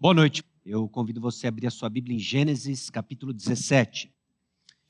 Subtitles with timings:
[0.00, 0.44] Boa noite.
[0.64, 4.08] Eu convido você a abrir a sua Bíblia em Gênesis, capítulo 17.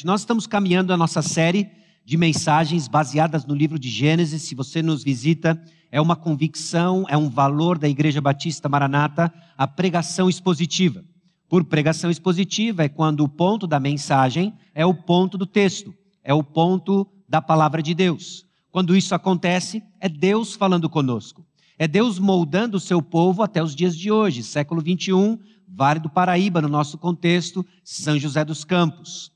[0.05, 1.67] Nós estamos caminhando a nossa série
[2.05, 4.43] de mensagens baseadas no livro de Gênesis.
[4.43, 5.59] Se você nos visita,
[5.91, 11.03] é uma convicção, é um valor da Igreja Batista Maranata, a pregação expositiva.
[11.49, 16.35] Por pregação expositiva é quando o ponto da mensagem é o ponto do texto, é
[16.35, 18.45] o ponto da palavra de Deus.
[18.71, 21.47] Quando isso acontece, é Deus falando conosco.
[21.81, 25.39] É Deus moldando o seu povo até os dias de hoje, século 21,
[25.69, 29.31] Vale do Paraíba, no nosso contexto, São José dos Campos.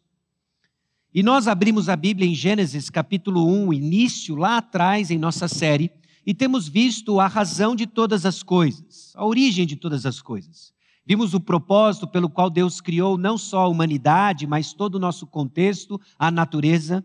[1.14, 5.92] E nós abrimos a Bíblia em Gênesis capítulo 1, início lá atrás em nossa série,
[6.26, 10.72] e temos visto a razão de todas as coisas, a origem de todas as coisas.
[11.06, 15.28] Vimos o propósito pelo qual Deus criou não só a humanidade, mas todo o nosso
[15.28, 17.04] contexto, a natureza.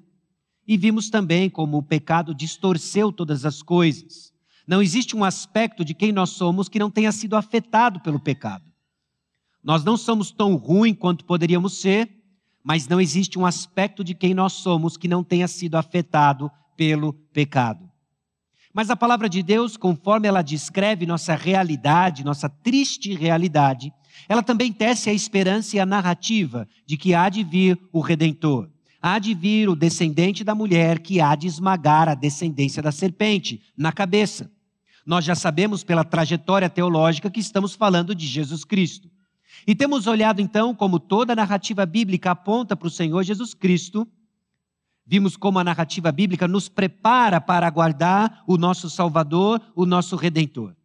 [0.68, 4.27] E vimos também como o pecado distorceu todas as coisas.
[4.68, 8.66] Não existe um aspecto de quem nós somos que não tenha sido afetado pelo pecado.
[9.64, 12.10] Nós não somos tão ruins quanto poderíamos ser,
[12.62, 17.14] mas não existe um aspecto de quem nós somos que não tenha sido afetado pelo
[17.14, 17.90] pecado.
[18.74, 23.92] Mas a palavra de Deus, conforme ela descreve nossa realidade, nossa triste realidade,
[24.28, 28.70] ela também tece a esperança e a narrativa de que há de vir o redentor.
[29.02, 33.62] Há de vir o descendente da mulher que há de esmagar a descendência da serpente
[33.78, 34.52] na cabeça.
[35.08, 39.10] Nós já sabemos pela trajetória teológica que estamos falando de Jesus Cristo.
[39.66, 44.08] E temos olhado então como toda a narrativa bíblica aponta para o Senhor Jesus Cristo,
[45.10, 50.76] Vimos como a narrativa bíblica nos prepara para aguardar o nosso Salvador, o nosso Redentor.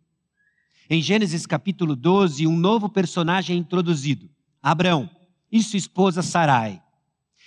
[0.88, 4.30] Em Gênesis capítulo 12, um novo personagem é introduzido:
[4.62, 5.10] Abrão
[5.50, 6.80] e sua esposa Sarai.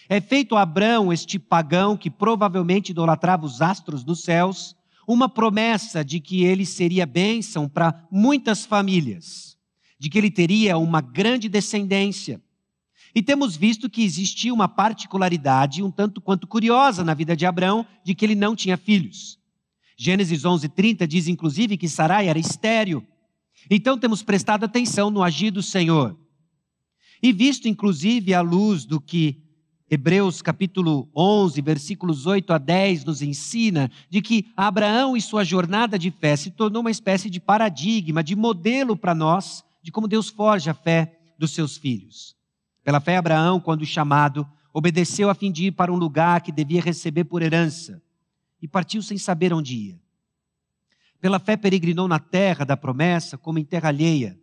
[0.10, 4.76] É feito Abrão, este pagão que provavelmente idolatrava os astros dos céus,
[5.08, 9.58] uma promessa de que ele seria bênção para muitas famílias,
[10.00, 12.42] de que ele teria uma grande descendência,
[13.16, 17.88] e temos visto que existia uma particularidade um tanto quanto curiosa na vida de Abraão,
[18.04, 19.40] de que ele não tinha filhos.
[19.98, 23.08] Gênesis 11:30 diz inclusive que Sarai era estéril.
[23.70, 26.20] Então temos prestado atenção no agir do Senhor.
[27.24, 29.45] E visto inclusive à luz do que
[29.96, 35.98] Hebreus capítulo 11, versículos 8 a 10 nos ensina de que Abraão e sua jornada
[35.98, 40.28] de fé se tornou uma espécie de paradigma, de modelo para nós de como Deus
[40.28, 42.36] forja a fé dos seus filhos.
[42.84, 46.82] Pela fé, Abraão, quando chamado, obedeceu a fim de ir para um lugar que devia
[46.82, 48.02] receber por herança
[48.62, 50.00] e partiu sem saber onde ia.
[51.22, 54.38] Pela fé, peregrinou na terra da promessa, como em terra alheia,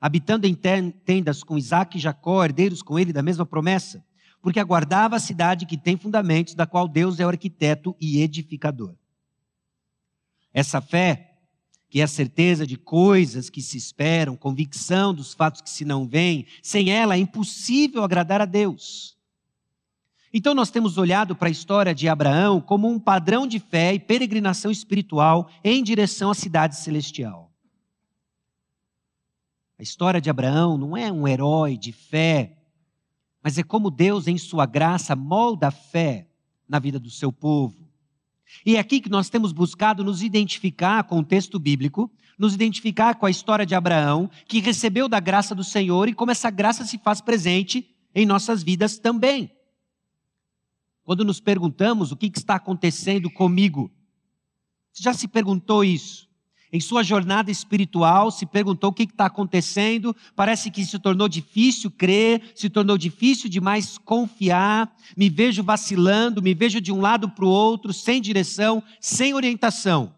[0.00, 4.02] habitando em tendas com Isaac e Jacó, herdeiros com ele da mesma promessa,
[4.44, 8.94] porque aguardava a cidade que tem fundamentos, da qual Deus é o arquiteto e edificador.
[10.52, 11.30] Essa fé
[11.88, 16.06] que é a certeza de coisas que se esperam, convicção dos fatos que se não
[16.06, 19.16] veem, sem ela é impossível agradar a Deus.
[20.30, 23.98] Então nós temos olhado para a história de Abraão como um padrão de fé e
[23.98, 27.50] peregrinação espiritual em direção à cidade celestial.
[29.78, 32.58] A história de Abraão não é um herói de fé,
[33.44, 36.26] mas é como Deus, em sua graça, molda a fé
[36.66, 37.86] na vida do seu povo.
[38.64, 43.16] E é aqui que nós temos buscado nos identificar com o texto bíblico, nos identificar
[43.16, 46.86] com a história de Abraão, que recebeu da graça do Senhor e como essa graça
[46.86, 49.54] se faz presente em nossas vidas também.
[51.02, 53.92] Quando nos perguntamos o que está acontecendo comigo,
[54.90, 56.26] você já se perguntou isso?
[56.74, 61.88] Em sua jornada espiritual, se perguntou o que está acontecendo, parece que se tornou difícil
[61.88, 67.44] crer, se tornou difícil demais confiar, me vejo vacilando, me vejo de um lado para
[67.44, 70.12] o outro, sem direção, sem orientação.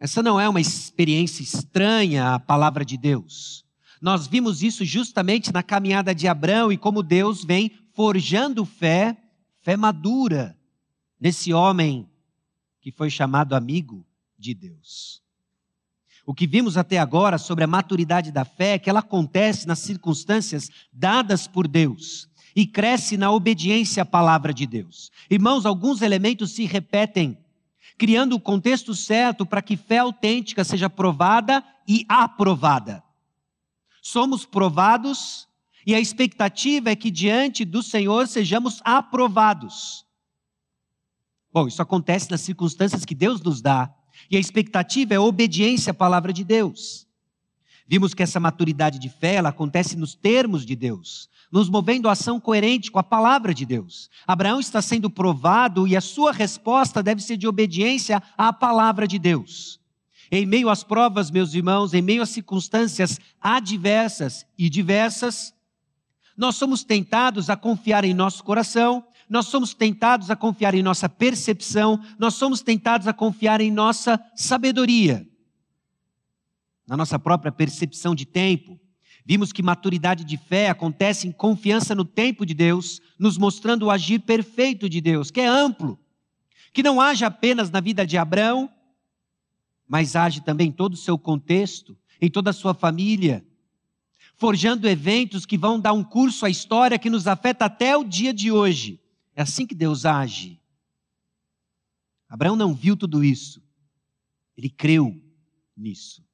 [0.00, 3.62] Essa não é uma experiência estranha à palavra de Deus.
[4.00, 9.14] Nós vimos isso justamente na caminhada de Abraão e como Deus vem forjando fé,
[9.60, 10.56] fé madura,
[11.20, 12.08] nesse homem
[12.82, 14.04] que foi chamado amigo
[14.36, 15.22] de Deus.
[16.26, 19.78] O que vimos até agora sobre a maturidade da fé é que ela acontece nas
[19.78, 25.10] circunstâncias dadas por Deus e cresce na obediência à palavra de Deus.
[25.30, 27.38] Irmãos, alguns elementos se repetem,
[27.96, 33.02] criando o contexto certo para que fé autêntica seja provada e aprovada.
[34.02, 35.48] Somos provados
[35.86, 40.04] e a expectativa é que diante do Senhor sejamos aprovados.
[41.52, 43.92] Bom, isso acontece nas circunstâncias que Deus nos dá,
[44.30, 47.06] e a expectativa é a obediência à palavra de Deus.
[47.86, 52.12] Vimos que essa maturidade de fé ela acontece nos termos de Deus, nos movendo a
[52.12, 54.08] ação coerente com a palavra de Deus.
[54.26, 59.18] Abraão está sendo provado e a sua resposta deve ser de obediência à palavra de
[59.18, 59.78] Deus.
[60.30, 65.52] Em meio às provas, meus irmãos, em meio às circunstâncias adversas e diversas,
[66.34, 71.08] nós somos tentados a confiar em nosso coração, nós somos tentados a confiar em nossa
[71.08, 75.26] percepção, nós somos tentados a confiar em nossa sabedoria,
[76.86, 78.78] na nossa própria percepção de tempo.
[79.24, 83.90] Vimos que maturidade de fé acontece em confiança no tempo de Deus, nos mostrando o
[83.90, 85.98] agir perfeito de Deus, que é amplo,
[86.70, 88.70] que não age apenas na vida de Abraão,
[89.88, 93.42] mas age também em todo o seu contexto, em toda a sua família,
[94.36, 98.34] forjando eventos que vão dar um curso à história que nos afeta até o dia
[98.34, 99.01] de hoje.
[99.34, 100.60] É assim que Deus age.
[102.28, 103.62] Abraão não viu tudo isso,
[104.56, 105.22] ele creu
[105.76, 106.24] nisso.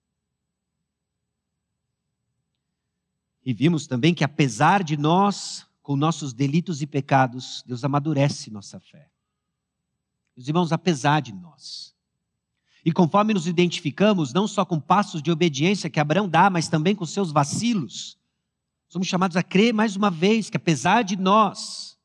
[3.45, 8.79] E vimos também que, apesar de nós, com nossos delitos e pecados, Deus amadurece nossa
[8.79, 9.11] fé.
[10.37, 11.97] Meus irmãos, apesar de nós.
[12.85, 16.95] E conforme nos identificamos, não só com passos de obediência que Abraão dá, mas também
[16.95, 18.17] com seus vacilos,
[18.89, 21.98] somos chamados a crer mais uma vez que, apesar de nós,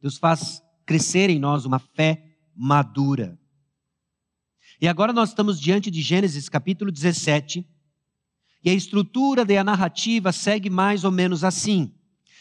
[0.00, 3.38] Deus faz crescer em nós uma fé madura.
[4.80, 7.66] E agora nós estamos diante de Gênesis capítulo 17,
[8.64, 11.94] e a estrutura da narrativa segue mais ou menos assim.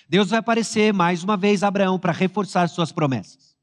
[0.08, 3.56] Deus vai aparecer mais uma vez a Abraão para reforçar suas promessas.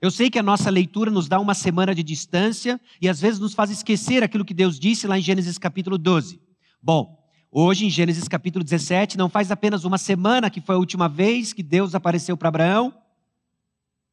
[0.00, 3.38] Eu sei que a nossa leitura nos dá uma semana de distância e às vezes
[3.38, 6.40] nos faz esquecer aquilo que Deus disse lá em Gênesis capítulo 12.
[6.82, 7.19] Bom,
[7.50, 11.52] hoje em Gênesis capítulo 17, não faz apenas uma semana que foi a última vez
[11.52, 12.94] que Deus apareceu para Abraão,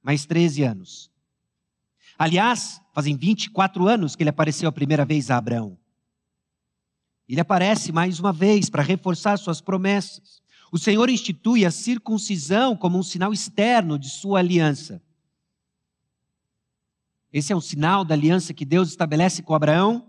[0.01, 1.11] mas 13 anos.
[2.17, 5.77] Aliás, fazem 24 anos que ele apareceu a primeira vez a Abraão.
[7.29, 10.41] Ele aparece mais uma vez para reforçar suas promessas.
[10.71, 15.01] O Senhor institui a circuncisão como um sinal externo de sua aliança.
[17.31, 20.05] Esse é um sinal da aliança que Deus estabelece com Abraão.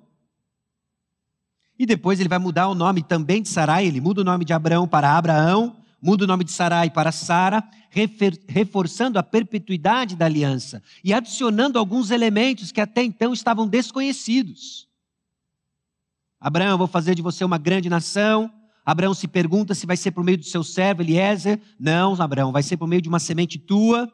[1.79, 4.53] E depois ele vai mudar o nome também de Sarai, ele muda o nome de
[4.53, 7.63] Abraão para Abraão, muda o nome de Sarai para Sara,
[8.49, 14.89] reforçando a perpetuidade da aliança e adicionando alguns elementos que até então estavam desconhecidos.
[16.41, 18.53] Abraão, vou fazer de você uma grande nação.
[18.85, 21.61] Abraão se pergunta se vai ser por meio do seu servo Eliezer.
[21.79, 24.11] Não, Abraão, vai ser por meio de uma semente tua.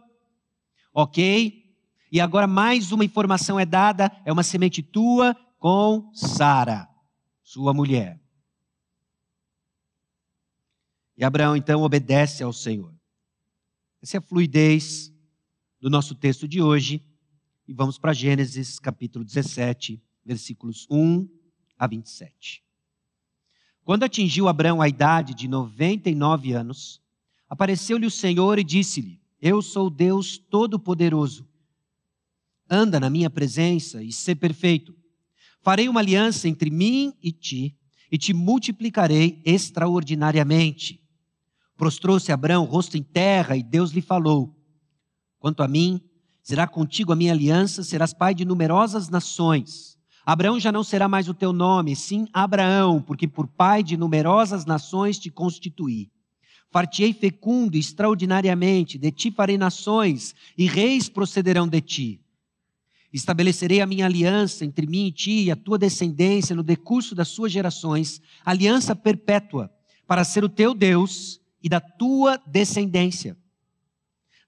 [0.92, 1.64] Ok?
[2.10, 6.88] E agora mais uma informação é dada: é uma semente tua com Sara,
[7.54, 8.20] sua mulher.
[11.16, 12.92] E Abraão então obedece ao Senhor.
[14.02, 15.14] Essa é a fluidez
[15.78, 17.00] do nosso texto de hoje.
[17.68, 21.28] E vamos para Gênesis capítulo 17, versículos 1
[21.78, 22.64] a 27.
[23.84, 27.00] Quando atingiu Abraão a idade de 99 anos,
[27.48, 31.46] apareceu-lhe o Senhor e disse-lhe: Eu sou Deus Todo-Poderoso
[32.68, 34.96] anda na minha presença e ser perfeito.
[35.64, 37.74] Farei uma aliança entre mim e ti,
[38.12, 41.00] e te multiplicarei extraordinariamente.
[41.74, 44.54] Prostrou-se Abraão, rosto em terra, e Deus lhe falou:
[45.38, 46.02] Quanto a mim,
[46.42, 49.96] será contigo a minha aliança, serás pai de numerosas nações.
[50.26, 54.66] Abraão já não será mais o teu nome, sim Abraão, porque por pai de numerosas
[54.66, 56.10] nações te constituí.
[56.70, 62.23] Fartiei fecundo extraordinariamente, de ti farei nações, e reis procederão de ti.
[63.14, 67.28] Estabelecerei a minha aliança entre mim e ti e a tua descendência no decurso das
[67.28, 69.72] suas gerações, aliança perpétua,
[70.04, 73.36] para ser o teu Deus e da tua descendência.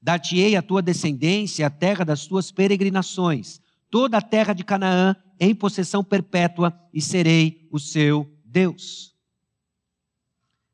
[0.02, 5.54] Dar-te-ei a tua descendência a terra das tuas peregrinações, toda a terra de Canaã em
[5.54, 9.14] possessão perpétua, e serei o seu Deus.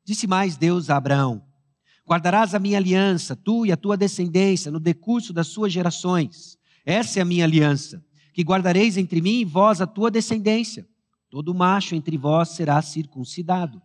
[0.03, 1.45] Disse mais Deus a Abraão:
[2.07, 7.19] Guardarás a minha aliança, tu e a tua descendência, no decurso das suas gerações essa
[7.19, 10.87] é a minha aliança, que guardareis entre mim e vós a tua descendência.
[11.29, 13.81] Todo macho entre vós será circuncidado.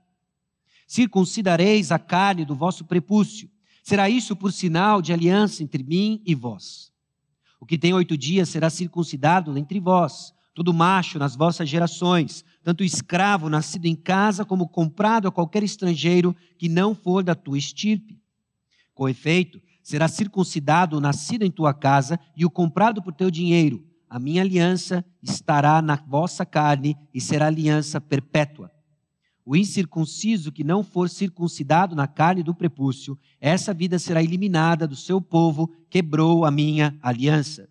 [0.87, 3.51] Circuncidareis a carne do vosso prepúcio.
[3.83, 6.93] Será isso por sinal de aliança entre mim e vós.
[7.61, 12.85] O que tem oito dias será circuncidado entre vós, todo macho nas vossas gerações, tanto
[12.85, 18.21] escravo nascido em casa como comprado a qualquer estrangeiro que não for da tua estirpe.
[18.93, 23.83] Com efeito, será circuncidado nascido em tua casa e o comprado por teu dinheiro.
[24.07, 28.71] A minha aliança estará na vossa carne e será aliança perpétua.
[29.47, 34.95] O incircunciso que não for circuncidado na carne do prepúcio, essa vida será eliminada do
[34.95, 37.67] seu povo, quebrou a minha aliança.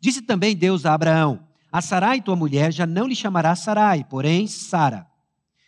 [0.00, 4.48] Disse também Deus a Abraão: A Sarai, tua mulher, já não lhe chamará Sarai, porém
[4.48, 5.06] Sara.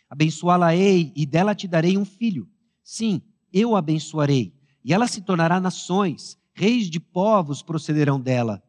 [0.09, 2.49] Abençoá-la-ei e dela te darei um filho.
[2.83, 3.21] Sim,
[3.53, 8.61] eu abençoarei e ela se tornará nações, reis de povos procederão dela.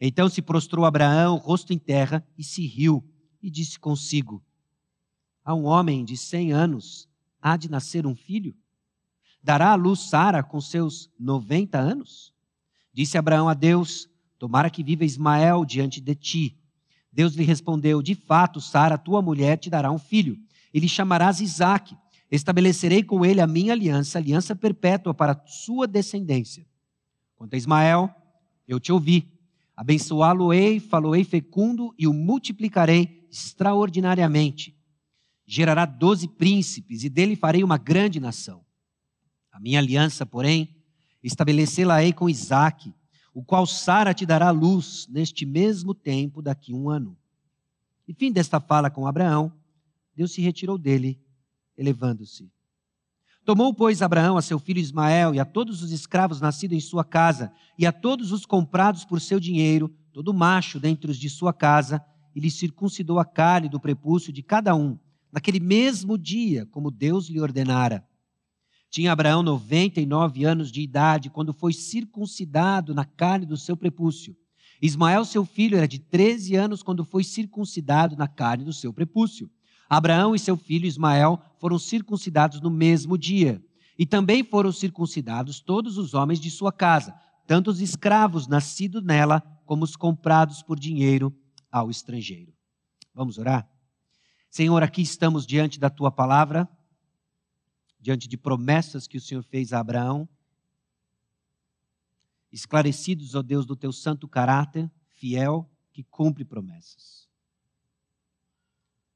[0.00, 3.04] Então se prostrou Abraão, rosto em terra, e se riu,
[3.42, 4.42] e disse consigo:
[5.44, 7.08] A um homem de cem anos
[7.40, 8.54] há de nascer um filho?
[9.42, 12.32] Dará à luz Sara com seus noventa anos?
[12.92, 16.58] Disse Abraão a Deus: Tomara que viva Ismael diante de ti.
[17.12, 20.38] Deus lhe respondeu: De fato, Sara, tua mulher, te dará um filho,
[20.72, 21.96] e lhe chamarás Isaque.
[22.30, 26.64] Estabelecerei com ele a minha aliança, aliança perpétua para sua descendência.
[27.34, 28.14] Quanto a Ismael,
[28.68, 29.28] eu te ouvi.
[29.76, 34.76] Abençoá-lo-ei, falo-ei fecundo e o multiplicarei extraordinariamente.
[35.46, 38.64] Gerará doze príncipes e dele farei uma grande nação.
[39.50, 40.76] A minha aliança, porém,
[41.22, 42.94] estabelecê-la-ei com Isaque,
[43.34, 47.16] o qual Sara te dará luz neste mesmo tempo daqui um ano.
[48.06, 49.52] E fim desta fala com Abraão,
[50.14, 51.18] Deus se retirou dele,
[51.80, 52.52] elevando-se.
[53.42, 57.02] Tomou, pois, Abraão a seu filho Ismael e a todos os escravos nascidos em sua
[57.02, 61.52] casa, e a todos os comprados por seu dinheiro, todo macho dentre os de sua
[61.52, 64.98] casa, e lhe circuncidou a carne do prepúcio de cada um,
[65.32, 68.06] naquele mesmo dia, como Deus lhe ordenara.
[68.90, 74.36] Tinha Abraão 99 anos de idade quando foi circuncidado na carne do seu prepúcio.
[74.82, 79.50] Ismael, seu filho, era de 13 anos quando foi circuncidado na carne do seu prepúcio.
[79.88, 83.62] Abraão e seu filho Ismael foram circuncidados no mesmo dia.
[83.98, 87.14] E também foram circuncidados todos os homens de sua casa,
[87.46, 91.36] tanto os escravos nascidos nela, como os comprados por dinheiro
[91.70, 92.52] ao estrangeiro.
[93.14, 93.70] Vamos orar?
[94.50, 96.68] Senhor, aqui estamos diante da tua palavra,
[98.00, 100.28] diante de promessas que o Senhor fez a Abraão,
[102.50, 107.28] esclarecidos, ó Deus, do teu santo caráter, fiel, que cumpre promessas.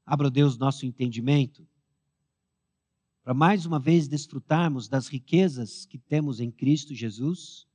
[0.05, 1.67] Abra, Deus, nosso entendimento,
[3.25, 7.67] para mais uma vez desfrutarmos das riquezas que temos em Cristo Jesus,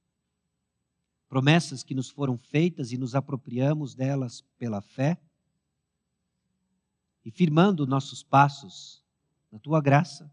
[1.29, 5.21] promessas que nos foram feitas e nos apropriamos delas pela fé,
[7.25, 9.05] e firmando nossos passos
[9.51, 10.33] na tua graça,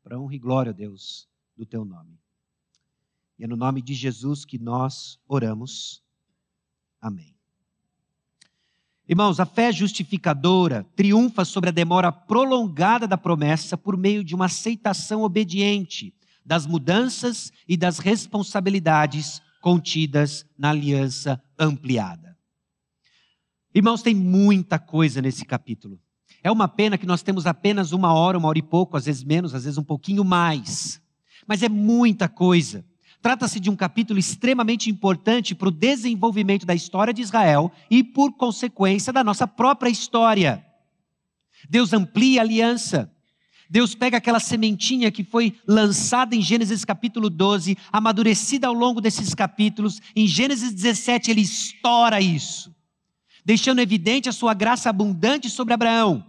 [0.00, 2.16] para honra e glória, Deus, do teu nome.
[3.36, 6.04] E é no nome de Jesus que nós oramos.
[7.00, 7.35] Amém.
[9.08, 14.46] Irmãos, a fé justificadora triunfa sobre a demora prolongada da promessa por meio de uma
[14.46, 16.12] aceitação obediente
[16.44, 22.36] das mudanças e das responsabilidades contidas na aliança ampliada.
[23.72, 26.00] Irmãos, tem muita coisa nesse capítulo.
[26.42, 29.22] É uma pena que nós temos apenas uma hora, uma hora e pouco, às vezes
[29.22, 31.00] menos, às vezes um pouquinho mais.
[31.46, 32.84] Mas é muita coisa.
[33.26, 38.32] Trata-se de um capítulo extremamente importante para o desenvolvimento da história de Israel e, por
[38.34, 40.64] consequência, da nossa própria história.
[41.68, 43.12] Deus amplia a aliança.
[43.68, 49.34] Deus pega aquela sementinha que foi lançada em Gênesis capítulo 12, amadurecida ao longo desses
[49.34, 50.00] capítulos.
[50.14, 52.72] Em Gênesis 17, ele estoura isso,
[53.44, 56.24] deixando evidente a sua graça abundante sobre Abraão,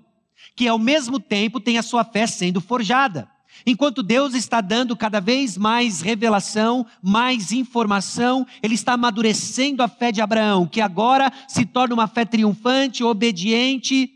[0.55, 3.29] que ao mesmo tempo tem a sua fé sendo forjada.
[3.65, 10.11] Enquanto Deus está dando cada vez mais revelação, mais informação, Ele está amadurecendo a fé
[10.11, 14.11] de Abraão, que agora se torna uma fé triunfante, obediente,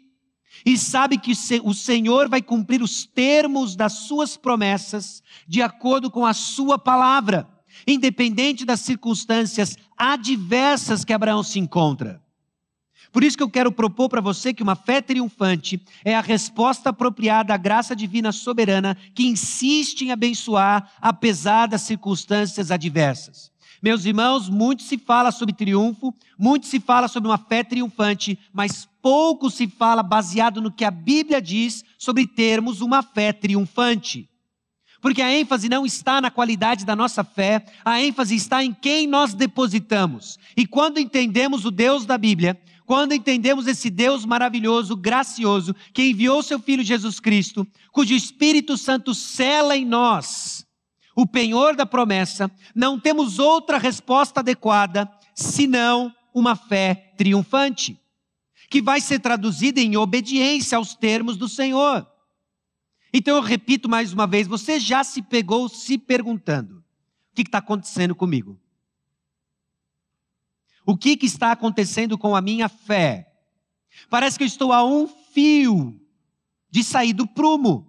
[0.65, 1.33] e sabe que
[1.63, 7.48] o Senhor vai cumprir os termos das suas promessas, de acordo com a sua palavra,
[7.88, 12.21] independente das circunstâncias adversas que Abraão se encontra.
[13.12, 16.89] Por isso que eu quero propor para você que uma fé triunfante é a resposta
[16.89, 23.51] apropriada à graça divina soberana que insiste em abençoar apesar das circunstâncias adversas.
[23.82, 28.88] Meus irmãos, muito se fala sobre triunfo, muito se fala sobre uma fé triunfante, mas
[29.01, 34.30] pouco se fala baseado no que a Bíblia diz sobre termos uma fé triunfante.
[35.01, 39.08] Porque a ênfase não está na qualidade da nossa fé, a ênfase está em quem
[39.08, 40.38] nós depositamos.
[40.56, 46.43] E quando entendemos o Deus da Bíblia, quando entendemos esse Deus maravilhoso, gracioso, que enviou
[46.43, 50.67] seu Filho Jesus Cristo, cujo Espírito Santo cela em nós
[51.15, 57.98] o penhor da promessa, não temos outra resposta adequada senão uma fé triunfante,
[58.69, 62.05] que vai ser traduzida em obediência aos termos do Senhor.
[63.13, 67.60] Então eu repito mais uma vez: você já se pegou se perguntando: o que está
[67.60, 68.61] acontecendo comigo?
[70.91, 73.31] O que, que está acontecendo com a minha fé?
[74.10, 75.98] Parece que eu estou a um fio
[76.69, 77.88] de sair do prumo.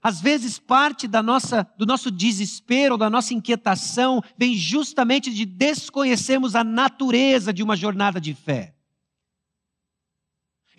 [0.00, 6.54] Às vezes, parte da nossa, do nosso desespero, da nossa inquietação, vem justamente de desconhecermos
[6.54, 8.76] a natureza de uma jornada de fé.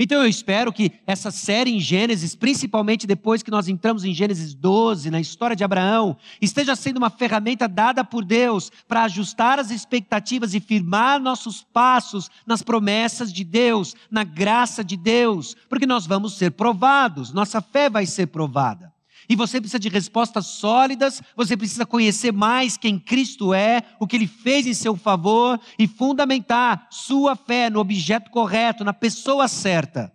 [0.01, 4.53] Então eu espero que essa série em Gênesis, principalmente depois que nós entramos em Gênesis
[4.53, 9.71] 12, na história de Abraão, esteja sendo uma ferramenta dada por Deus para ajustar as
[9.71, 16.07] expectativas e firmar nossos passos nas promessas de Deus, na graça de Deus, porque nós
[16.07, 18.93] vamos ser provados, nossa fé vai ser provada.
[19.29, 24.15] E você precisa de respostas sólidas, você precisa conhecer mais quem Cristo é, o que
[24.15, 30.11] ele fez em seu favor e fundamentar sua fé no objeto correto, na pessoa certa.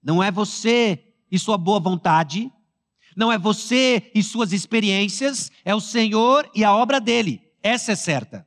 [0.00, 2.52] Não é você e sua boa vontade,
[3.16, 7.42] não é você e suas experiências, é o Senhor e a obra dele.
[7.60, 8.46] Essa é certa.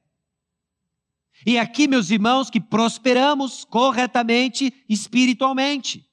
[1.46, 6.07] E aqui, meus irmãos, que prosperamos corretamente espiritualmente.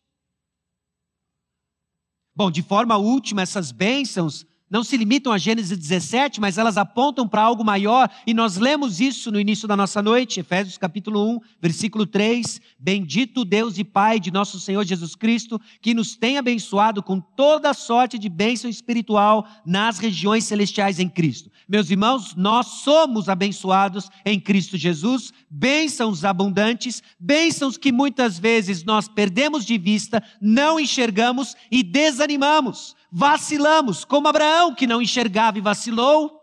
[2.36, 7.28] Bom, de forma última, essas bênçãos não se limitam a Gênesis 17, mas elas apontam
[7.28, 11.40] para algo maior, e nós lemos isso no início da nossa noite, Efésios capítulo 1,
[11.62, 12.60] versículo 3.
[12.76, 17.72] Bendito Deus e Pai de nosso Senhor Jesus Cristo, que nos tem abençoado com toda
[17.72, 21.52] sorte de bênção espiritual nas regiões celestiais em Cristo.
[21.68, 29.08] Meus irmãos, nós somos abençoados em Cristo Jesus, bênçãos abundantes, bênçãos que muitas vezes nós
[29.08, 36.40] perdemos de vista, não enxergamos e desanimamos vacilamos, como Abraão, que não enxergava e vacilou,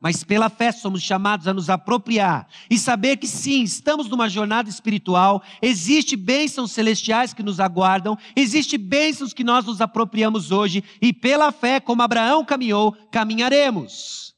[0.00, 4.70] mas pela fé somos chamados a nos apropriar e saber que sim, estamos numa jornada
[4.70, 11.12] espiritual, existe bênçãos celestiais que nos aguardam, existe bênçãos que nós nos apropriamos hoje e
[11.12, 14.29] pela fé, como Abraão caminhou, caminharemos.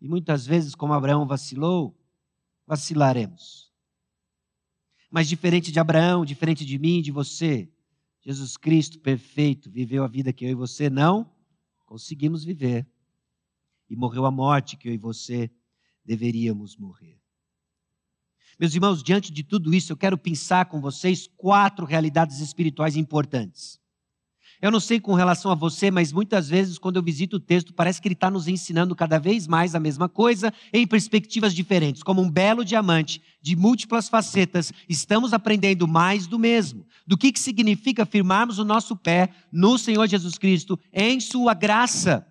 [0.00, 1.96] E muitas vezes, como Abraão vacilou,
[2.66, 3.70] vacilaremos.
[5.10, 7.70] Mas diferente de Abraão, diferente de mim, de você,
[8.20, 11.30] Jesus Cristo perfeito viveu a vida que eu e você não
[11.84, 12.86] conseguimos viver.
[13.88, 15.50] E morreu a morte que eu e você
[16.04, 17.20] deveríamos morrer.
[18.58, 23.79] Meus irmãos, diante de tudo isso, eu quero pensar com vocês quatro realidades espirituais importantes.
[24.62, 27.72] Eu não sei com relação a você, mas muitas vezes, quando eu visito o texto,
[27.72, 32.02] parece que ele está nos ensinando cada vez mais a mesma coisa em perspectivas diferentes.
[32.02, 36.84] Como um belo diamante de múltiplas facetas, estamos aprendendo mais do mesmo.
[37.06, 42.26] Do que, que significa firmarmos o nosso pé no Senhor Jesus Cristo, em Sua graça.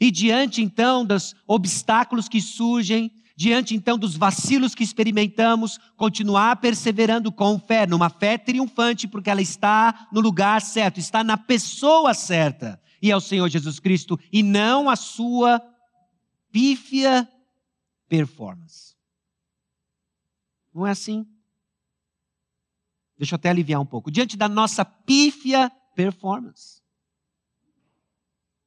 [0.00, 3.10] E diante então dos obstáculos que surgem,
[3.42, 9.42] diante então dos vacilos que experimentamos, continuar perseverando com fé, numa fé triunfante, porque ela
[9.42, 14.44] está no lugar certo, está na pessoa certa, e é o Senhor Jesus Cristo, e
[14.44, 15.60] não a sua
[16.52, 17.28] pífia
[18.08, 18.94] performance.
[20.72, 21.26] Não é assim?
[23.18, 24.08] Deixa eu até aliviar um pouco.
[24.08, 26.80] Diante da nossa pífia performance.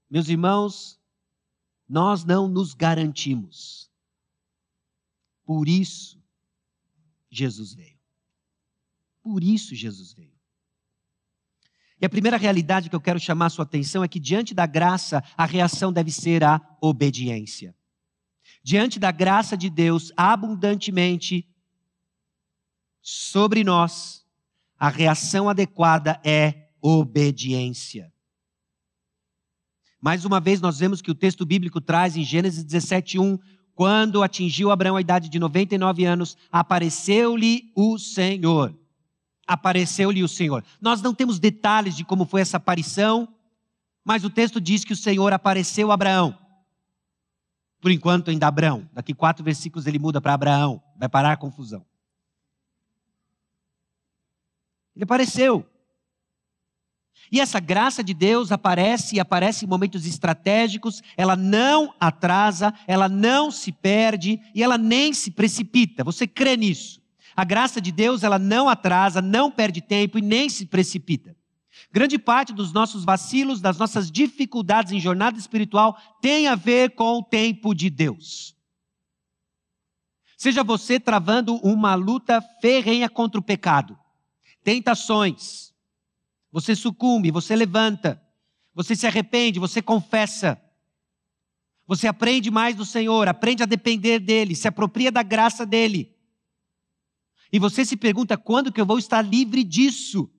[0.10, 1.00] Meus irmãos,
[1.88, 3.85] nós não nos garantimos
[5.46, 6.22] por isso,
[7.30, 8.00] Jesus veio.
[9.22, 10.36] Por isso, Jesus veio.
[12.02, 14.66] E a primeira realidade que eu quero chamar a sua atenção é que, diante da
[14.66, 17.76] graça, a reação deve ser a obediência.
[18.62, 21.48] Diante da graça de Deus abundantemente
[23.02, 24.26] sobre nós,
[24.78, 28.12] a reação adequada é obediência.
[30.02, 33.40] Mais uma vez, nós vemos que o texto bíblico traz em Gênesis 17:1
[33.76, 38.74] quando atingiu Abraão a idade de 99 anos, apareceu-lhe o Senhor.
[39.46, 40.64] Apareceu-lhe o Senhor.
[40.82, 43.28] Nós não temos detalhes de como foi essa aparição,
[44.04, 46.38] mas o texto diz que o Senhor apareceu a Abraão.
[47.82, 48.90] Por enquanto, ainda Abraão.
[48.94, 50.82] Daqui quatro versículos ele muda para Abraão.
[50.98, 51.86] Vai parar a confusão.
[54.96, 55.68] Ele apareceu.
[57.32, 63.10] E essa graça de Deus aparece e aparece em momentos estratégicos, ela não atrasa, ela
[63.10, 66.04] não se perde e ela nem se precipita.
[66.04, 67.02] Você crê nisso?
[67.36, 71.36] A graça de Deus, ela não atrasa, não perde tempo e nem se precipita.
[71.92, 77.20] Grande parte dos nossos vacilos, das nossas dificuldades em jornada espiritual tem a ver com
[77.20, 78.56] o tempo de Deus.
[80.38, 83.98] Seja você travando uma luta ferrenha contra o pecado,
[84.64, 85.65] tentações,
[86.56, 88.24] você sucumbe, você levanta,
[88.74, 90.58] você se arrepende, você confessa.
[91.86, 96.16] Você aprende mais do Senhor, aprende a depender dele, se apropria da graça dele.
[97.52, 100.32] E você se pergunta quando que eu vou estar livre disso?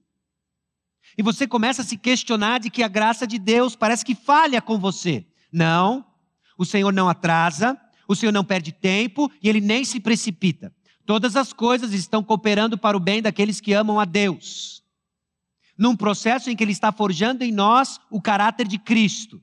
[1.18, 4.62] E você começa a se questionar de que a graça de Deus parece que falha
[4.62, 5.26] com você.
[5.52, 6.02] Não,
[6.56, 10.74] o Senhor não atrasa, o Senhor não perde tempo e ele nem se precipita.
[11.04, 14.76] Todas as coisas estão cooperando para o bem daqueles que amam a Deus
[15.78, 19.40] num processo em que Ele está forjando em nós o caráter de Cristo.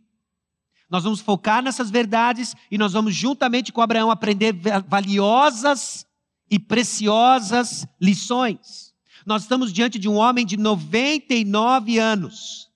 [0.89, 4.53] Nós vamos focar nessas verdades e nós vamos, juntamente com Abraão, aprender
[4.87, 6.05] valiosas
[6.49, 8.93] e preciosas lições.
[9.25, 12.69] Nós estamos diante de um homem de 99 anos.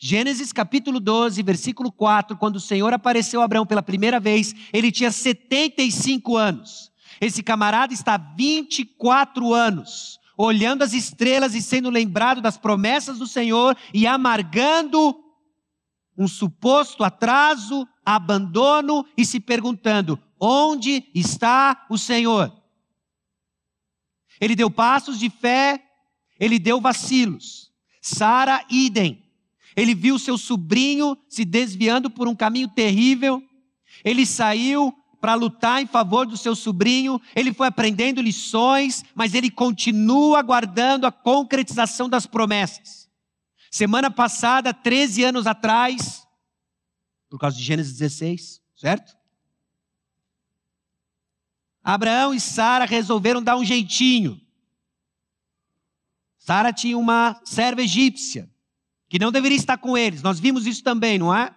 [0.00, 4.92] Gênesis capítulo 12, versículo 4, quando o Senhor apareceu a Abraão pela primeira vez, ele
[4.92, 6.92] tinha 75 anos.
[7.20, 13.76] Esse camarada está 24 anos, olhando as estrelas e sendo lembrado das promessas do Senhor
[13.92, 15.18] e amargando
[16.16, 22.56] um suposto atraso, abandono e se perguntando: onde está o Senhor?
[24.40, 25.82] Ele deu passos de fé,
[26.38, 27.72] ele deu vacilos.
[28.00, 29.24] Sara, idem.
[29.76, 33.42] Ele viu seu sobrinho se desviando por um caminho terrível.
[34.04, 37.20] Ele saiu para lutar em favor do seu sobrinho.
[37.34, 43.08] Ele foi aprendendo lições, mas ele continua aguardando a concretização das promessas.
[43.70, 46.26] Semana passada, 13 anos atrás,
[47.28, 49.16] por causa de Gênesis 16, certo?
[51.82, 54.40] Abraão e Sara resolveram dar um jeitinho.
[56.38, 58.50] Sara tinha uma serva egípcia,
[59.08, 60.22] que não deveria estar com eles.
[60.22, 61.54] Nós vimos isso também, não é?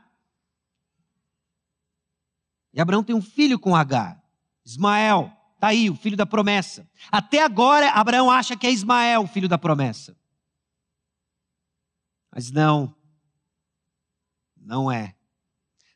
[2.73, 4.23] E Abraão tem um filho com Agar,
[4.65, 5.31] Ismael.
[5.55, 6.89] Está aí, o filho da promessa.
[7.11, 10.17] Até agora, Abraão acha que é Ismael o filho da promessa.
[12.33, 12.95] Mas não,
[14.57, 15.15] não é.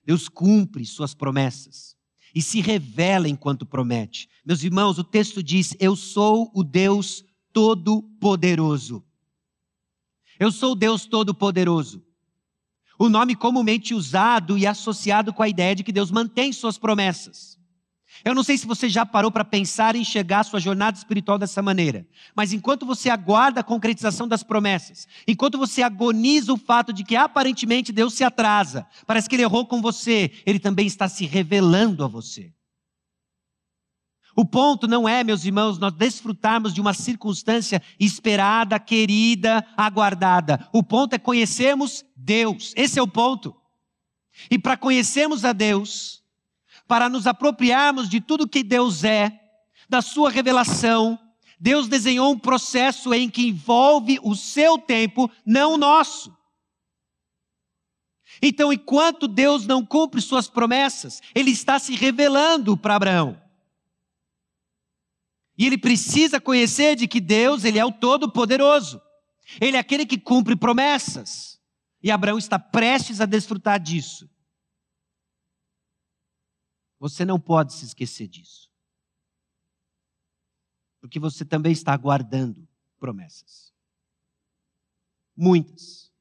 [0.03, 1.95] Deus cumpre suas promessas
[2.33, 4.29] e se revela enquanto promete.
[4.45, 9.03] Meus irmãos, o texto diz: Eu sou o Deus Todo-Poderoso.
[10.37, 12.05] Eu sou o Deus Todo-Poderoso.
[12.97, 17.55] O nome comumente usado e associado com a ideia de que Deus mantém suas promessas.
[18.23, 21.37] Eu não sei se você já parou para pensar em chegar à sua jornada espiritual
[21.37, 26.93] dessa maneira, mas enquanto você aguarda a concretização das promessas, enquanto você agoniza o fato
[26.93, 31.09] de que aparentemente Deus se atrasa, parece que ele errou com você, ele também está
[31.09, 32.54] se revelando a você.
[34.35, 40.67] O ponto não é, meus irmãos, nós desfrutarmos de uma circunstância esperada, querida, aguardada.
[40.73, 42.73] O ponto é conhecermos Deus.
[42.75, 43.55] Esse é o ponto.
[44.51, 46.21] E para conhecermos a Deus,
[46.85, 49.39] para nos apropriarmos de tudo que Deus é,
[49.87, 51.17] da sua revelação,
[51.57, 56.35] Deus desenhou um processo em que envolve o seu tempo, não o nosso.
[58.41, 63.44] Então, enquanto Deus não cumpre suas promessas, ele está se revelando para Abraão.
[65.57, 69.01] E ele precisa conhecer de que Deus, ele é o todo-poderoso.
[69.61, 71.61] Ele é aquele que cumpre promessas.
[72.01, 74.29] E Abraão está prestes a desfrutar disso.
[76.99, 78.69] Você não pode se esquecer disso.
[80.99, 82.67] Porque você também está aguardando
[82.99, 83.73] promessas.
[85.35, 86.11] Muitas.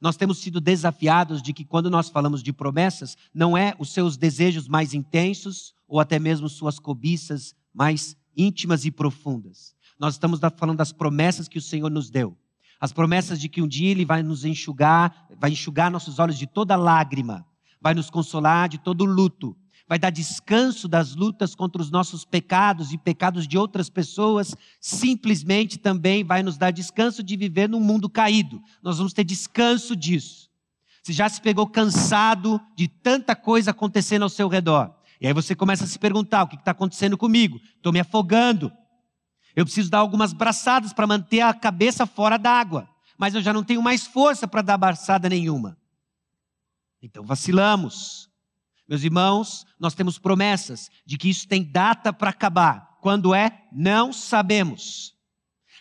[0.00, 4.16] Nós temos sido desafiados de que quando nós falamos de promessas, não é os seus
[4.16, 9.74] desejos mais intensos ou até mesmo suas cobiças mais íntimas e profundas.
[9.98, 12.36] Nós estamos falando das promessas que o Senhor nos deu.
[12.80, 16.46] As promessas de que um dia Ele vai nos enxugar, vai enxugar nossos olhos de
[16.46, 17.46] toda lágrima
[17.82, 19.56] vai nos consolar de todo luto,
[19.88, 25.78] vai dar descanso das lutas contra os nossos pecados e pecados de outras pessoas, simplesmente
[25.78, 28.62] também vai nos dar descanso de viver num mundo caído.
[28.80, 30.48] Nós vamos ter descanso disso.
[31.02, 34.94] Você já se pegou cansado de tanta coisa acontecendo ao seu redor.
[35.22, 37.60] E aí você começa a se perguntar: o que está acontecendo comigo?
[37.76, 38.72] Estou me afogando.
[39.54, 42.88] Eu preciso dar algumas braçadas para manter a cabeça fora d'água.
[43.16, 45.78] Mas eu já não tenho mais força para dar braçada nenhuma.
[47.00, 48.28] Então vacilamos.
[48.88, 52.98] Meus irmãos, nós temos promessas de que isso tem data para acabar.
[53.00, 53.62] Quando é?
[53.70, 55.14] Não sabemos.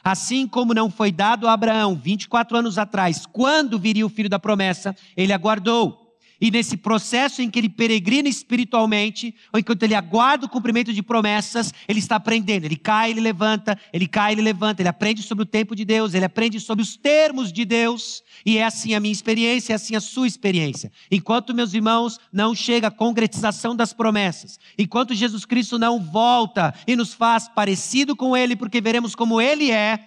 [0.03, 4.39] Assim como não foi dado a Abraão 24 anos atrás, quando viria o filho da
[4.39, 6.00] promessa, ele aguardou.
[6.41, 11.03] E nesse processo em que ele peregrina espiritualmente, ou enquanto ele aguarda o cumprimento de
[11.03, 12.65] promessas, ele está aprendendo.
[12.65, 16.15] Ele cai, ele levanta, ele cai, ele levanta, ele aprende sobre o tempo de Deus,
[16.15, 18.23] ele aprende sobre os termos de Deus.
[18.43, 20.91] E é assim a minha experiência, é assim a sua experiência.
[21.11, 26.95] Enquanto, meus irmãos, não chega a concretização das promessas, enquanto Jesus Cristo não volta e
[26.95, 29.99] nos faz parecido com Ele, porque veremos como Ele é,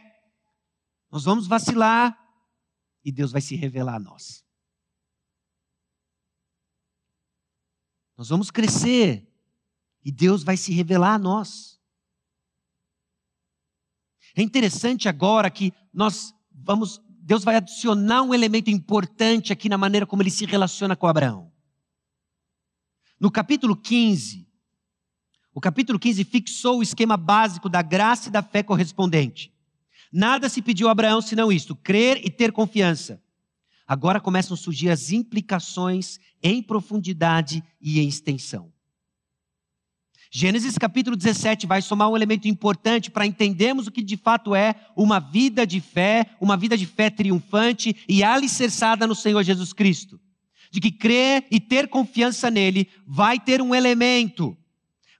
[1.13, 2.19] nós vamos vacilar
[3.05, 4.44] e Deus vai se revelar a nós.
[8.17, 9.29] Nós vamos crescer
[10.05, 11.81] e Deus vai se revelar a nós.
[14.37, 20.07] É interessante agora que nós vamos, Deus vai adicionar um elemento importante aqui na maneira
[20.07, 21.53] como ele se relaciona com Abraão.
[23.19, 24.47] No capítulo 15,
[25.55, 29.55] o capítulo 15 fixou o esquema básico da graça e da fé correspondente.
[30.13, 33.23] Nada se pediu a Abraão senão isto: crer e ter confiança.
[33.87, 38.73] Agora começam a surgir as implicações em profundidade e em extensão.
[40.37, 44.75] Gênesis capítulo 17 vai somar um elemento importante para entendermos o que de fato é
[44.97, 50.21] uma vida de fé, uma vida de fé triunfante e alicerçada no Senhor Jesus Cristo.
[50.73, 54.57] De que crer e ter confiança nele vai ter um elemento,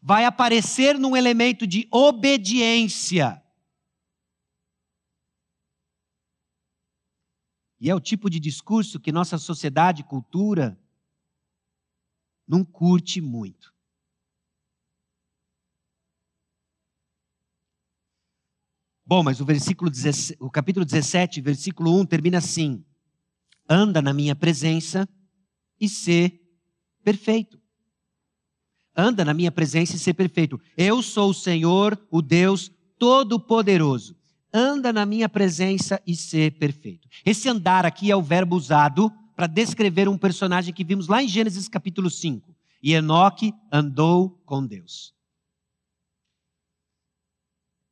[0.03, 3.41] vai aparecer num elemento de obediência.
[7.81, 10.79] E é o tipo de discurso que nossa sociedade cultura
[12.47, 13.75] não curte muito.
[19.07, 22.83] Bom, mas o versículo 17, o capítulo 17, versículo 1 termina assim:
[23.69, 25.07] Anda na minha presença
[25.79, 26.41] e ser
[27.03, 27.61] perfeito.
[28.97, 30.59] Anda na minha presença e ser perfeito.
[30.77, 34.17] Eu sou o Senhor, o Deus todo-poderoso.
[34.57, 37.09] Anda na minha presença e ser perfeito.
[37.27, 41.27] Esse andar aqui é o verbo usado para descrever um personagem que vimos lá em
[41.27, 42.55] Gênesis capítulo 5.
[42.81, 45.13] E Enoque andou com Deus.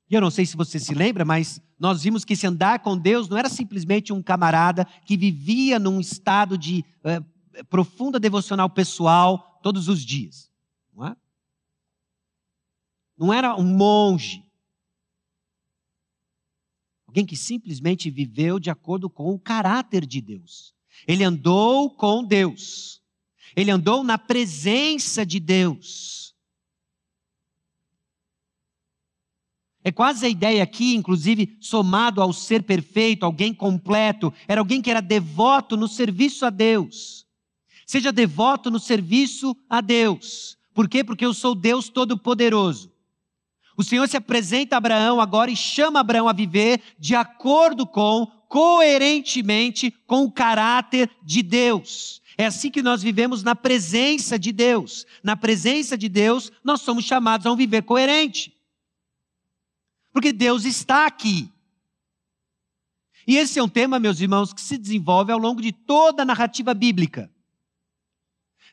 [0.08, 2.96] E eu não sei se você se lembra, mas nós vimos que esse andar com
[2.96, 7.20] Deus não era simplesmente um camarada que vivia num estado de eh,
[7.68, 10.48] profunda devocional pessoal todos os dias.
[10.94, 11.16] Não, é?
[13.18, 14.44] não era um monge.
[17.12, 20.72] Alguém que simplesmente viveu de acordo com o caráter de Deus.
[21.06, 23.02] Ele andou com Deus.
[23.54, 26.34] Ele andou na presença de Deus.
[29.84, 34.90] É quase a ideia aqui, inclusive, somado ao ser perfeito, alguém completo, era alguém que
[34.90, 37.26] era devoto no serviço a Deus.
[37.86, 40.56] Seja devoto no serviço a Deus.
[40.72, 41.04] Por quê?
[41.04, 42.90] Porque eu sou Deus Todo-Poderoso.
[43.76, 48.26] O Senhor se apresenta a Abraão agora e chama Abraão a viver de acordo com,
[48.48, 52.20] coerentemente com o caráter de Deus.
[52.36, 55.06] É assim que nós vivemos na presença de Deus.
[55.22, 58.54] Na presença de Deus, nós somos chamados a um viver coerente.
[60.12, 61.50] Porque Deus está aqui.
[63.26, 66.26] E esse é um tema, meus irmãos, que se desenvolve ao longo de toda a
[66.26, 67.30] narrativa bíblica.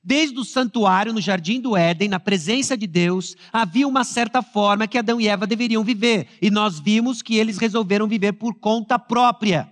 [0.04, 4.88] Desde o santuário no jardim do Éden, na presença de Deus, havia uma certa forma
[4.88, 8.98] que Adão e Eva deveriam viver, e nós vimos que eles resolveram viver por conta
[8.98, 9.72] própria.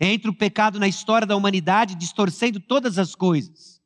[0.00, 3.80] Entre o pecado na história da humanidade, distorcendo todas as coisas.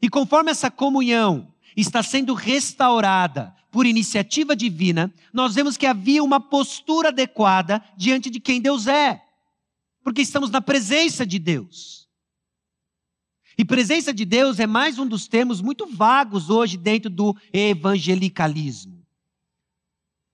[0.00, 6.40] E conforme essa comunhão está sendo restaurada por iniciativa divina, nós vemos que havia uma
[6.40, 9.22] postura adequada diante de quem Deus é,
[10.02, 12.01] porque estamos na presença de Deus.
[13.56, 19.02] E presença de Deus é mais um dos termos muito vagos hoje dentro do evangelicalismo.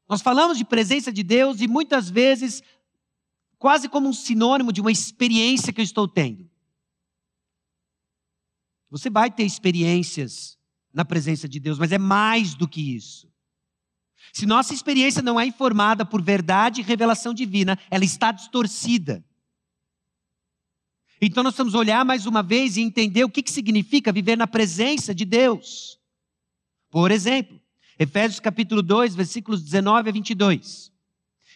[0.09, 2.63] Nós falamos de presença de Deus e muitas vezes
[3.59, 6.49] quase como um sinônimo de uma experiência que eu estou tendo.
[8.91, 10.57] Você vai ter experiências
[10.93, 13.29] na presença de Deus, mas é mais do que isso.
[14.33, 19.25] Se nossa experiência não é informada por verdade e revelação divina, ela está distorcida.
[21.21, 24.47] Então nós vamos olhar mais uma vez e entender o que, que significa viver na
[24.47, 25.99] presença de Deus.
[26.91, 27.61] Por exemplo,
[27.99, 30.93] Efésios capítulo 2, versículos 19 a 22.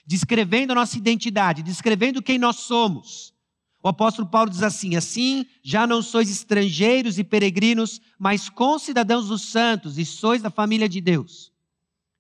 [0.04, 3.32] Descrevendo a nossa identidade, descrevendo quem nós somos.
[3.80, 9.42] O apóstolo Paulo diz assim: Assim já não sois estrangeiros e peregrinos, mas concidadãos dos
[9.42, 11.51] santos e sois da família de Deus,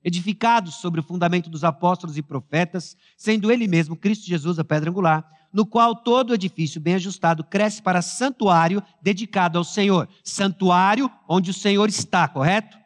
[0.04, 4.90] edificados sobre o fundamento dos apóstolos e profetas, sendo ele mesmo Cristo Jesus a pedra
[4.90, 10.08] angular, no qual todo edifício bem ajustado cresce para santuário dedicado ao Senhor.
[10.24, 12.78] Santuário onde o Senhor está, correto?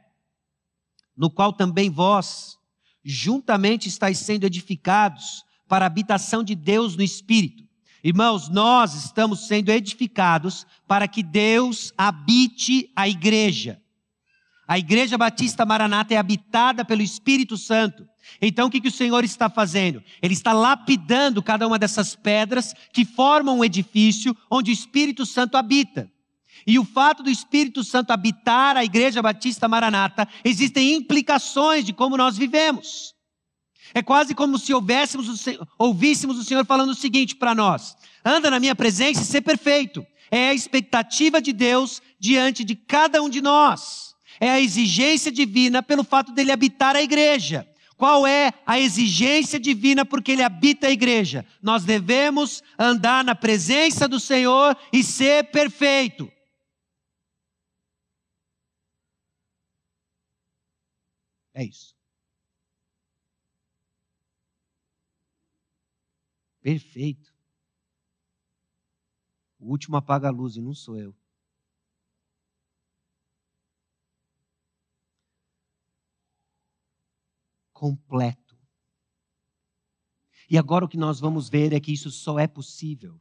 [1.16, 2.59] No qual também vós,
[3.05, 7.64] juntamente estáis sendo edificados para a habitação de Deus no Espírito.
[8.02, 13.81] Irmãos, nós estamos sendo edificados para que Deus habite a igreja.
[14.66, 18.07] A igreja batista Maranata é habitada pelo Espírito Santo.
[18.42, 20.02] Então o que, que o Senhor está fazendo?
[20.20, 25.57] Ele está lapidando cada uma dessas pedras que formam um edifício onde o Espírito Santo
[25.57, 26.11] habita.
[26.66, 32.16] E o fato do Espírito Santo habitar a igreja batista Maranata, existem implicações de como
[32.16, 33.14] nós vivemos.
[33.94, 38.74] É quase como se ouvíssemos o, Senhor falando o seguinte para nós: anda na minha
[38.74, 40.05] presença e ser perfeito.
[40.29, 44.06] É a expectativa de Deus diante de cada um de nós.
[44.40, 47.66] É a exigência divina pelo fato dele habitar a igreja.
[47.96, 51.46] Qual é a exigência divina porque ele habita a igreja?
[51.62, 56.31] Nós devemos andar na presença do Senhor e ser perfeito.
[61.55, 61.96] É isso.
[66.61, 67.33] Perfeito.
[69.59, 71.16] O último apaga a luz e não sou eu.
[77.77, 78.57] Completo.
[80.49, 83.21] E agora o que nós vamos ver é que isso só é possível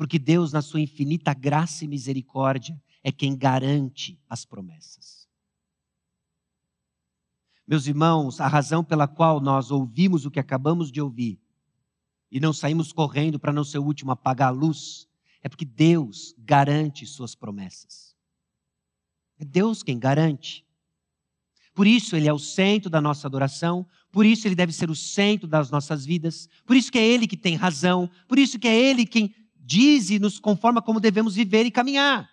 [0.00, 5.28] porque Deus, na sua infinita graça e misericórdia, é quem garante as promessas.
[7.66, 11.38] Meus irmãos, a razão pela qual nós ouvimos o que acabamos de ouvir
[12.30, 15.06] e não saímos correndo para não ser o último a apagar a luz,
[15.42, 18.16] é porque Deus garante suas promessas.
[19.38, 20.66] É Deus quem garante.
[21.74, 24.94] Por isso ele é o centro da nossa adoração, por isso ele deve ser o
[24.94, 28.66] centro das nossas vidas, por isso que é ele que tem razão, por isso que
[28.66, 32.28] é ele quem diz e nos conforma como devemos viver e caminhar.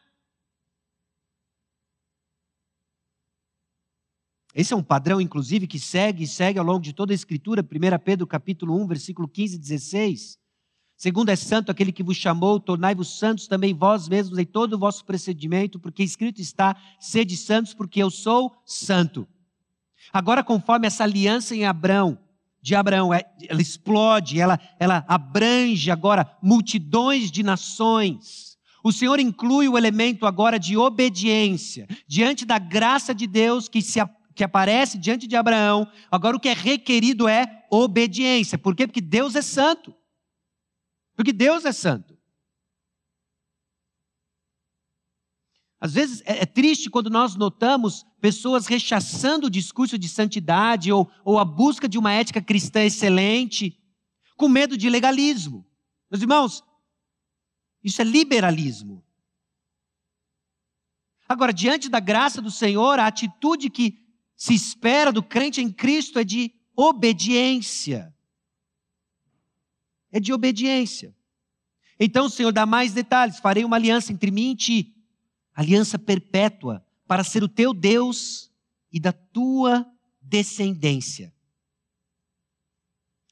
[4.55, 7.61] Esse é um padrão, inclusive, que segue e segue ao longo de toda a Escritura,
[7.61, 10.39] 1 Pedro capítulo 1, versículo 15 e 16.
[10.97, 14.79] Segundo é santo aquele que vos chamou, tornai-vos santos também vós mesmos em todo o
[14.79, 19.27] vosso procedimento, porque escrito está, sede santos, porque eu sou santo.
[20.11, 22.17] Agora, conforme essa aliança em Abraão,
[22.63, 28.57] de Abraão, é, ela explode, ela, ela abrange agora multidões de nações.
[28.83, 31.87] O Senhor inclui o elemento agora de obediência.
[32.07, 33.99] Diante da graça de Deus que, se,
[34.33, 38.57] que aparece diante de Abraão, agora o que é requerido é obediência.
[38.57, 38.87] Por quê?
[38.87, 39.93] Porque Deus é santo.
[41.17, 42.15] Porque Deus é santo.
[45.79, 51.11] Às vezes é, é triste quando nós notamos pessoas rechaçando o discurso de santidade ou,
[51.25, 53.81] ou a busca de uma ética cristã excelente,
[54.37, 55.65] com medo de legalismo.
[56.09, 56.63] Meus irmãos,
[57.83, 59.03] isso é liberalismo.
[61.27, 63.99] Agora, diante da graça do Senhor, a atitude que
[64.35, 68.15] se espera do crente em Cristo é de obediência.
[70.11, 71.15] É de obediência.
[71.99, 74.93] Então o Senhor dá mais detalhes: farei uma aliança entre mim e ti
[75.57, 78.51] aliança perpétua, para ser o teu Deus
[78.93, 79.91] e da tua
[80.21, 81.33] descendência.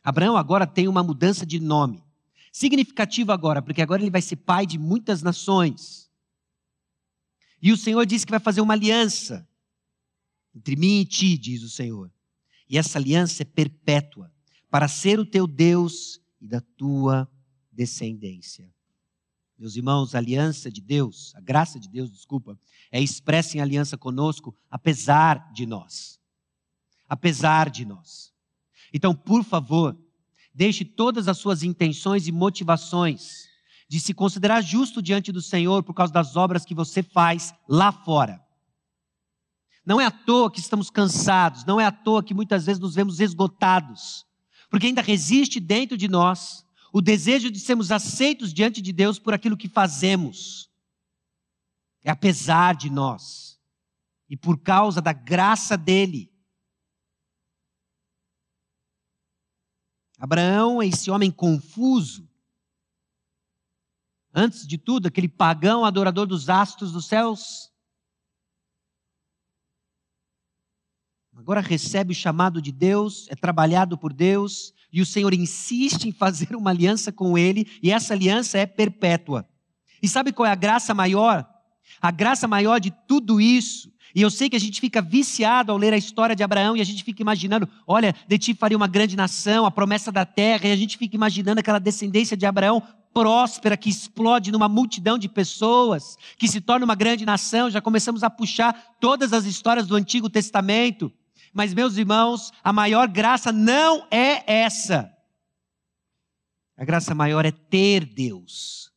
[0.03, 2.03] Abraão agora tem uma mudança de nome.
[2.51, 6.09] Significativo agora, porque agora ele vai ser pai de muitas nações.
[7.61, 9.47] E o Senhor disse que vai fazer uma aliança
[10.55, 12.11] entre mim e ti, diz o Senhor.
[12.67, 14.31] E essa aliança é perpétua,
[14.71, 17.29] para ser o teu Deus e da tua
[17.71, 18.73] descendência.
[19.57, 22.59] Meus irmãos, a aliança de Deus, a graça de Deus, desculpa,
[22.91, 26.19] é expressa em aliança conosco, apesar de nós.
[27.07, 28.33] Apesar de nós.
[28.93, 29.97] Então, por favor,
[30.53, 33.45] deixe todas as suas intenções e motivações
[33.87, 37.91] de se considerar justo diante do Senhor por causa das obras que você faz lá
[37.91, 38.43] fora.
[39.85, 42.95] Não é à toa que estamos cansados, não é à toa que muitas vezes nos
[42.95, 44.25] vemos esgotados,
[44.75, 49.33] porque ainda resiste dentro de nós o desejo de sermos aceitos diante de Deus por
[49.33, 50.69] aquilo que fazemos.
[52.03, 53.57] É apesar de nós
[54.29, 56.29] e por causa da graça dele.
[60.19, 62.29] Abraão é esse homem confuso.
[64.33, 67.71] Antes de tudo, aquele pagão adorador dos astros dos céus.
[71.35, 76.11] Agora recebe o chamado de Deus, é trabalhado por Deus, e o Senhor insiste em
[76.11, 79.45] fazer uma aliança com ele, e essa aliança é perpétua.
[80.01, 81.45] E sabe qual é a graça maior?
[82.01, 85.77] A graça maior de tudo isso, e eu sei que a gente fica viciado ao
[85.77, 88.87] ler a história de Abraão e a gente fica imaginando, olha, de ti faria uma
[88.87, 92.81] grande nação, a promessa da terra, e a gente fica imaginando aquela descendência de Abraão
[93.13, 97.69] próspera que explode numa multidão de pessoas, que se torna uma grande nação.
[97.69, 101.11] Já começamos a puxar todas as histórias do Antigo Testamento.
[101.55, 105.09] Mas, meus irmãos, a maior graça não é essa.
[106.75, 108.91] A graça maior é ter Deus.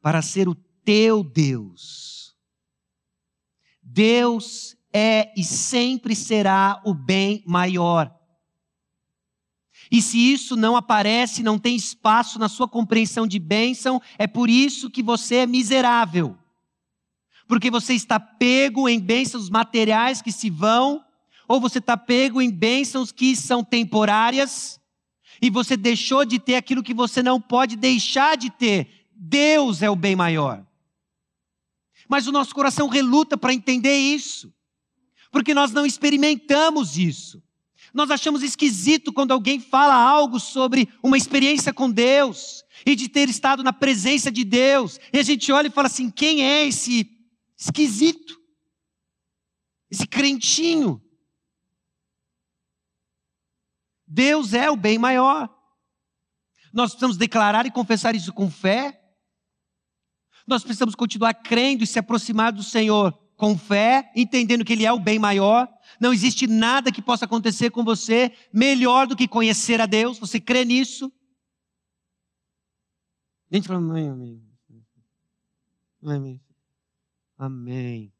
[0.00, 2.34] Para ser o teu Deus.
[3.82, 8.18] Deus é e sempre será o bem maior.
[9.90, 14.48] E se isso não aparece, não tem espaço na sua compreensão de bênção, é por
[14.48, 16.38] isso que você é miserável
[17.46, 21.04] porque você está pego em bênçãos materiais que se vão,
[21.46, 24.80] ou você está pego em bênçãos que são temporárias,
[25.42, 29.08] e você deixou de ter aquilo que você não pode deixar de ter.
[29.14, 30.64] Deus é o bem maior.
[32.08, 34.52] Mas o nosso coração reluta para entender isso,
[35.30, 37.42] porque nós não experimentamos isso.
[37.92, 43.28] Nós achamos esquisito quando alguém fala algo sobre uma experiência com Deus e de ter
[43.28, 47.08] estado na presença de Deus, e a gente olha e fala assim: quem é esse
[47.56, 48.40] esquisito.
[49.90, 51.02] Esse crentinho.
[54.06, 55.48] Deus é o bem maior.
[56.72, 59.00] Nós precisamos declarar e confessar isso com fé.
[60.46, 63.18] Nós precisamos continuar crendo e se aproximar do Senhor.
[63.36, 65.68] com fé, entendendo que Ele é o bem maior.
[66.00, 70.18] Não existe nada que possa acontecer com você melhor do que conhecer a Deus.
[70.18, 71.12] Você crê nisso?
[73.50, 74.42] A gente fala, amém, amém.
[76.02, 76.40] Amém.
[77.36, 78.12] Amém.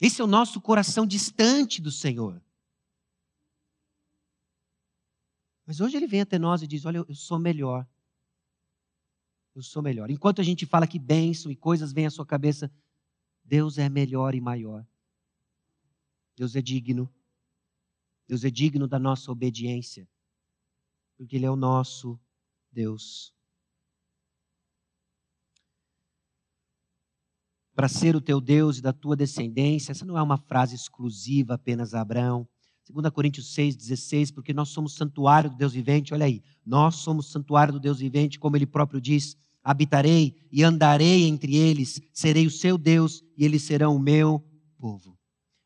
[0.00, 2.42] Esse é o nosso coração distante do Senhor.
[5.66, 7.88] Mas hoje ele vem até nós e diz: Olha, eu sou melhor.
[9.54, 10.10] Eu sou melhor.
[10.10, 12.70] Enquanto a gente fala que bênção e coisas vêm à sua cabeça,
[13.42, 14.86] Deus é melhor e maior.
[16.36, 17.12] Deus é digno.
[18.26, 20.08] Deus é digno da nossa obediência.
[21.16, 22.20] Porque Ele é o nosso
[22.70, 23.33] Deus.
[27.74, 31.54] Para ser o teu Deus e da tua descendência, essa não é uma frase exclusiva
[31.54, 32.46] apenas a Abraão.
[32.88, 37.72] 2 Coríntios 6,16, porque nós somos santuário do Deus vivente, olha aí, nós somos santuário
[37.72, 42.76] do Deus vivente, como ele próprio diz: habitarei e andarei entre eles, serei o seu
[42.76, 44.44] Deus e eles serão o meu
[44.78, 45.18] povo.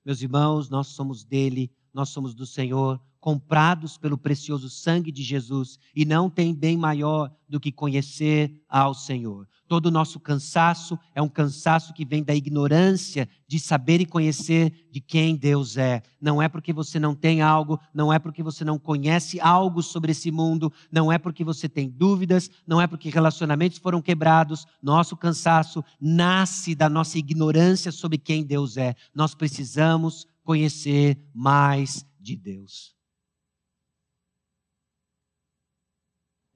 [0.05, 5.79] Meus irmãos, nós somos dele, nós somos do Senhor, comprados pelo precioso sangue de Jesus,
[5.95, 9.49] e não tem bem maior do que conhecer ao Senhor.
[9.67, 14.89] Todo o nosso cansaço é um cansaço que vem da ignorância de saber e conhecer
[14.91, 16.03] de quem Deus é.
[16.19, 20.13] Não é porque você não tem algo, não é porque você não conhece algo sobre
[20.13, 24.67] esse mundo, não é porque você tem dúvidas, não é porque relacionamentos foram quebrados.
[24.83, 28.95] Nosso cansaço nasce da nossa ignorância sobre quem Deus é.
[29.15, 32.98] Nós precisamos conhecer mais de Deus.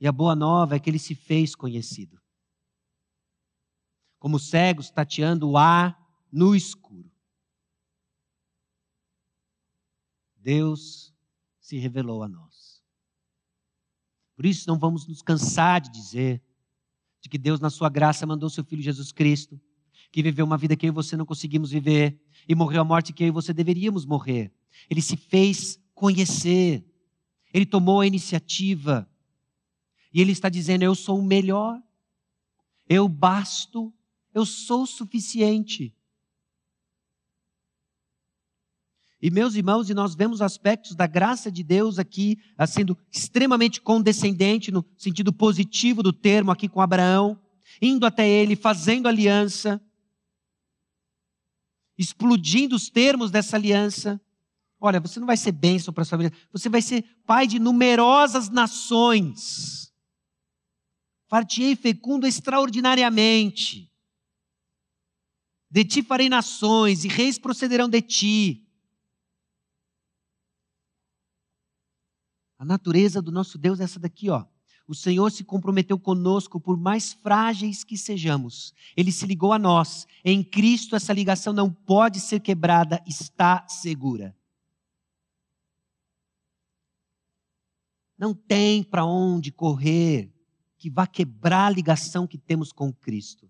[0.03, 2.21] E a boa nova é que ele se fez conhecido.
[4.19, 5.97] Como cegos tateando o ar
[6.33, 7.09] no escuro.
[10.35, 11.15] Deus
[11.61, 12.83] se revelou a nós.
[14.35, 16.43] Por isso não vamos nos cansar de dizer
[17.21, 19.61] de que Deus, na sua graça, mandou seu filho Jesus Cristo,
[20.11, 23.13] que viveu uma vida que eu e você não conseguimos viver, e morreu a morte
[23.13, 24.53] que eu e você deveríamos morrer.
[24.91, 26.85] Ele se fez conhecer.
[27.55, 29.09] Ele tomou a iniciativa
[30.13, 31.81] e ele está dizendo: Eu sou o melhor,
[32.89, 33.93] eu basto,
[34.35, 35.95] eu sou o suficiente.
[39.21, 44.73] E meus irmãos, e nós vemos aspectos da graça de Deus aqui sendo extremamente condescendente
[44.73, 47.41] no sentido positivo do termo aqui com Abraão,
[47.81, 49.81] indo até ele, fazendo aliança,
[51.97, 54.21] explodindo os termos dessa aliança.
[54.81, 57.61] Olha, você não vai ser bênção para a sua vida, você vai ser pai de
[57.61, 59.92] numerosas nações
[61.33, 63.91] far-te-ei fecundo extraordinariamente.
[65.71, 68.69] De ti farei nações, e reis procederão de ti.
[72.59, 74.45] A natureza do nosso Deus é essa daqui, ó.
[74.87, 78.75] O Senhor se comprometeu conosco por mais frágeis que sejamos.
[78.95, 80.07] Ele se ligou a nós.
[80.23, 84.37] Em Cristo essa ligação não pode ser quebrada, está segura.
[88.19, 90.31] Não tem para onde correr
[90.83, 93.49] que vá quebrar a ligação que temos com Cristo.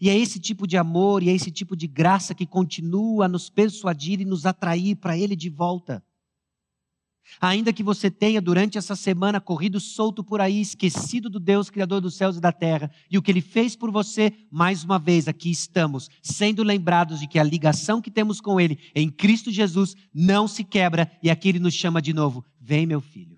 [0.00, 3.28] E é esse tipo de amor e é esse tipo de graça que continua a
[3.28, 6.04] nos persuadir e nos atrair para Ele de volta.
[7.40, 12.00] Ainda que você tenha durante essa semana corrido solto por aí, esquecido do Deus Criador
[12.00, 15.28] dos céus e da terra, e o que Ele fez por você, mais uma vez
[15.28, 19.94] aqui estamos, sendo lembrados de que a ligação que temos com Ele em Cristo Jesus
[20.12, 23.33] não se quebra, e aqui Ele nos chama de novo: Vem, meu filho.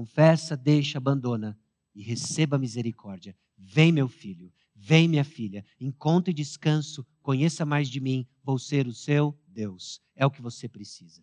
[0.00, 1.58] Confessa, deixa, abandona
[1.94, 3.36] e receba misericórdia.
[3.54, 8.94] Vem, meu filho, vem, minha filha, encontre descanso, conheça mais de mim, vou ser o
[8.94, 10.00] seu Deus.
[10.16, 11.22] É o que você precisa.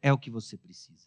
[0.00, 1.06] É o que você precisa.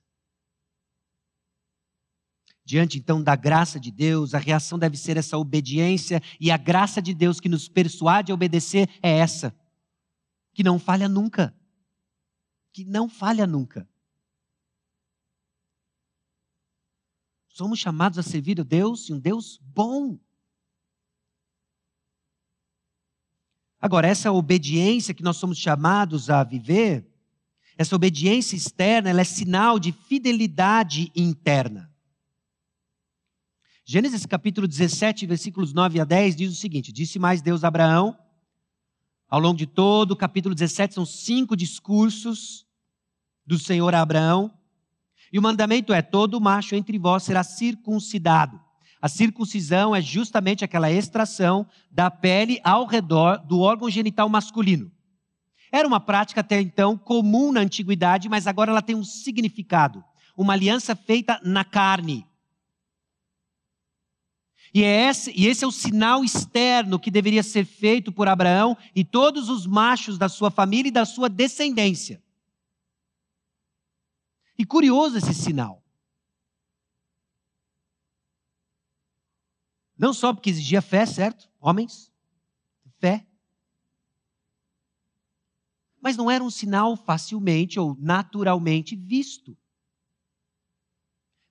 [2.63, 7.01] Diante então da graça de Deus, a reação deve ser essa obediência, e a graça
[7.01, 9.57] de Deus que nos persuade a obedecer é essa,
[10.53, 11.51] que não falha nunca.
[12.71, 13.89] Que não falha nunca.
[17.55, 20.19] Somos chamados a servir a Deus e um Deus bom.
[23.79, 27.09] Agora, essa obediência que nós somos chamados a viver,
[27.77, 31.89] essa obediência externa, ela é sinal de fidelidade interna.
[33.85, 38.19] Gênesis capítulo 17, versículos 9 a 10 diz o seguinte: Disse mais Deus a Abraão,
[39.29, 42.67] ao longo de todo o capítulo 17, são cinco discursos
[43.45, 44.53] do Senhor a Abraão.
[45.31, 48.59] E o mandamento é: todo macho entre vós será circuncidado.
[49.01, 54.91] A circuncisão é justamente aquela extração da pele ao redor do órgão genital masculino.
[55.71, 60.03] Era uma prática até então comum na antiguidade, mas agora ela tem um significado.
[60.35, 62.25] Uma aliança feita na carne.
[64.73, 68.75] E, é esse, e esse é o sinal externo que deveria ser feito por Abraão
[68.95, 72.21] e todos os machos da sua família e da sua descendência.
[74.57, 75.83] E curioso esse sinal.
[79.97, 81.49] Não só porque exigia fé, certo?
[81.59, 82.11] Homens,
[82.99, 83.25] fé.
[86.01, 89.57] Mas não era um sinal facilmente ou naturalmente visto.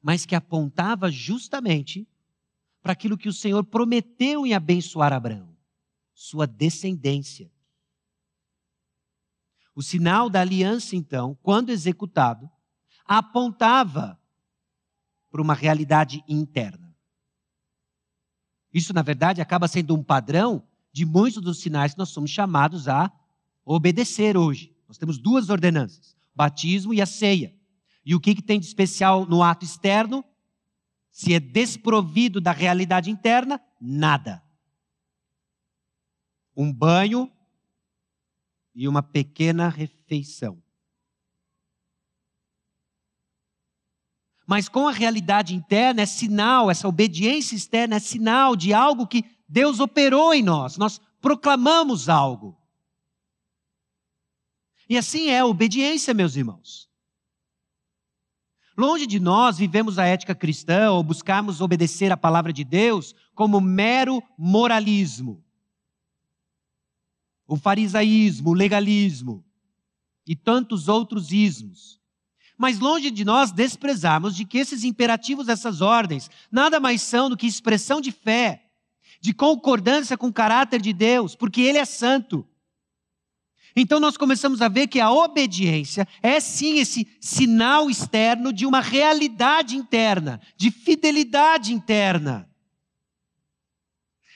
[0.00, 2.06] Mas que apontava justamente
[2.82, 5.56] para aquilo que o Senhor prometeu em abençoar Abraão,
[6.12, 7.50] sua descendência.
[9.74, 12.48] O sinal da aliança, então, quando executado,
[13.04, 14.18] apontava
[15.30, 16.94] para uma realidade interna.
[18.72, 22.88] Isso, na verdade, acaba sendo um padrão de muitos dos sinais que nós somos chamados
[22.88, 23.12] a
[23.64, 24.74] obedecer hoje.
[24.88, 27.54] Nós temos duas ordenanças: batismo e a ceia.
[28.04, 30.24] E o que, que tem de especial no ato externo?
[31.10, 34.42] Se é desprovido da realidade interna, nada.
[36.56, 37.30] Um banho
[38.74, 40.63] e uma pequena refeição.
[44.46, 49.24] Mas com a realidade interna é sinal, essa obediência externa é sinal de algo que
[49.48, 50.76] Deus operou em nós.
[50.76, 52.56] Nós proclamamos algo.
[54.88, 56.88] E assim é a obediência, meus irmãos.
[58.76, 63.60] Longe de nós vivemos a ética cristã ou buscarmos obedecer a palavra de Deus como
[63.60, 65.42] mero moralismo.
[67.46, 69.44] O farisaísmo, o legalismo
[70.26, 72.00] e tantos outros ismos.
[72.56, 77.36] Mas longe de nós desprezarmos de que esses imperativos, essas ordens, nada mais são do
[77.36, 78.64] que expressão de fé,
[79.20, 82.46] de concordância com o caráter de Deus, porque Ele é santo.
[83.76, 88.80] Então nós começamos a ver que a obediência é sim esse sinal externo de uma
[88.80, 92.48] realidade interna, de fidelidade interna.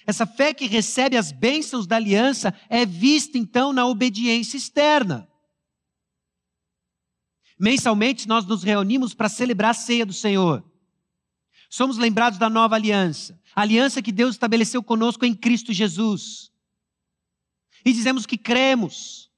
[0.05, 5.29] Essa fé que recebe as bênçãos da aliança é vista então na obediência externa.
[7.59, 10.65] Mensalmente nós nos reunimos para celebrar a ceia do Senhor.
[11.69, 16.51] Somos lembrados da nova aliança, a aliança que Deus estabeleceu conosco em Cristo Jesus.
[17.85, 19.29] E dizemos que cremos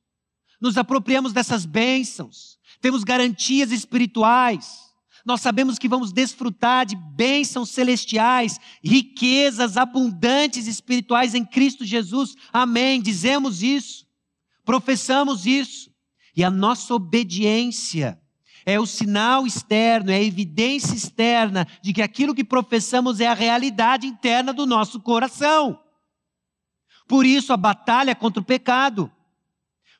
[0.60, 4.90] nos apropriamos dessas bênçãos, temos garantias espirituais,
[5.24, 12.34] nós sabemos que vamos desfrutar de bênçãos celestiais, riquezas abundantes espirituais em Cristo Jesus.
[12.52, 13.00] Amém.
[13.00, 14.06] Dizemos isso,
[14.64, 15.89] professamos isso,
[16.36, 18.20] e a nossa obediência
[18.64, 23.34] é o sinal externo, é a evidência externa de que aquilo que professamos é a
[23.34, 25.80] realidade interna do nosso coração.
[27.08, 29.10] Por isso, a batalha contra o pecado.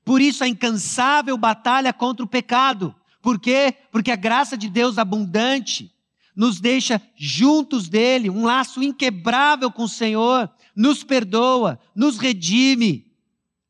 [0.05, 2.95] Por isso a incansável batalha contra o pecado.
[3.23, 3.75] Por quê?
[3.91, 5.93] Porque a graça de Deus abundante
[6.35, 13.13] nos deixa juntos dele, um laço inquebrável com o Senhor, nos perdoa, nos redime.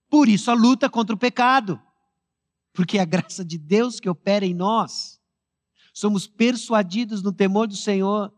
[0.08, 1.80] Por isso a luta contra o pecado.
[2.80, 5.20] Porque é a graça de Deus que opera em nós.
[5.92, 8.32] Somos persuadidos no temor do Senhor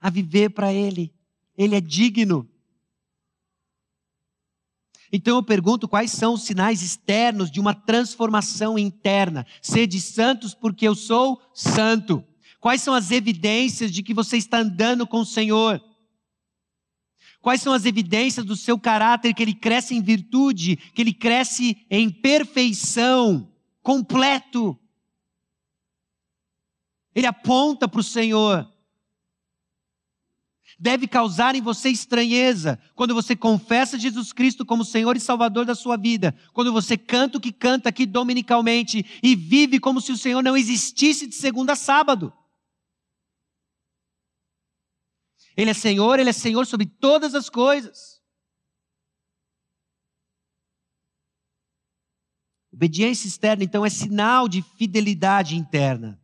[0.00, 1.12] a viver para Ele.
[1.58, 2.48] Ele é digno.
[5.12, 9.44] Então eu pergunto quais são os sinais externos de uma transformação interna.
[9.60, 12.24] Sede santos porque eu sou santo.
[12.60, 15.82] Quais são as evidências de que você está andando com o Senhor?
[17.40, 21.84] Quais são as evidências do seu caráter que ele cresce em virtude, que ele cresce
[21.90, 23.49] em perfeição,
[23.82, 24.78] completo?
[27.14, 28.70] Ele aponta para o Senhor
[30.80, 35.74] deve causar em você estranheza quando você confessa Jesus Cristo como Senhor e Salvador da
[35.74, 40.16] sua vida, quando você canta o que canta aqui dominicalmente e vive como se o
[40.16, 42.32] Senhor não existisse de segunda a sábado.
[45.54, 48.19] Ele é Senhor, Ele é Senhor sobre todas as coisas.
[52.80, 56.18] Obediência externa, então, é sinal de fidelidade interna.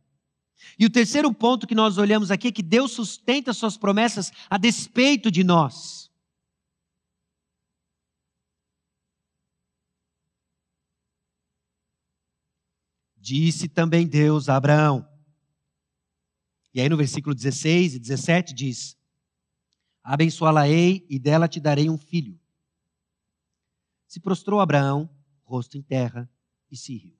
[0.79, 4.57] E o terceiro ponto que nós olhamos aqui é que Deus sustenta suas promessas a
[4.57, 6.09] despeito de nós.
[13.15, 15.07] Disse também Deus a Abraão.
[16.73, 18.97] E aí no versículo 16 e 17 diz:
[20.01, 22.39] Abençoá-la-ei e dela te darei um filho.
[24.07, 25.07] Se prostrou Abraão,
[25.45, 26.27] rosto em terra,
[26.69, 27.17] e se riu.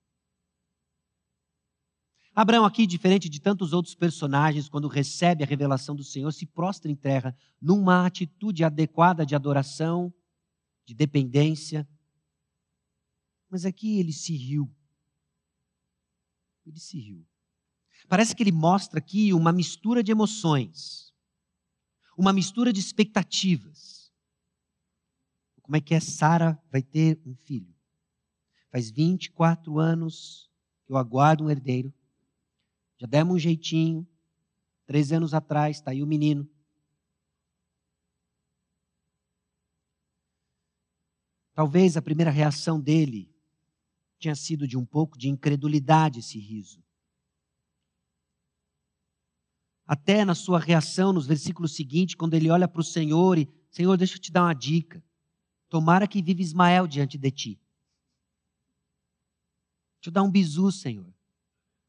[2.33, 6.91] Abraão, aqui, diferente de tantos outros personagens, quando recebe a revelação do Senhor, se prostra
[6.91, 10.13] em terra numa atitude adequada de adoração,
[10.85, 11.87] de dependência.
[13.49, 14.71] Mas aqui ele se riu.
[16.63, 17.25] Ele se riu.
[18.07, 21.11] Parece que ele mostra aqui uma mistura de emoções.
[22.17, 24.11] uma mistura de expectativas.
[25.61, 27.76] Como é que é Sara vai ter um filho?
[28.77, 30.51] Faz 24 anos
[30.85, 31.91] que eu aguardo um herdeiro.
[32.99, 34.07] Já demos um jeitinho.
[34.85, 36.47] Três anos atrás, está aí o menino.
[41.55, 43.33] Talvez a primeira reação dele
[44.19, 46.79] tinha sido de um pouco de incredulidade esse riso.
[49.87, 53.97] Até na sua reação, nos versículos seguintes, quando ele olha para o Senhor e, Senhor,
[53.97, 55.03] deixa eu te dar uma dica.
[55.67, 57.66] Tomara que vive Ismael diante de ti.
[59.99, 61.13] Deixa eu dar um bizu, Senhor.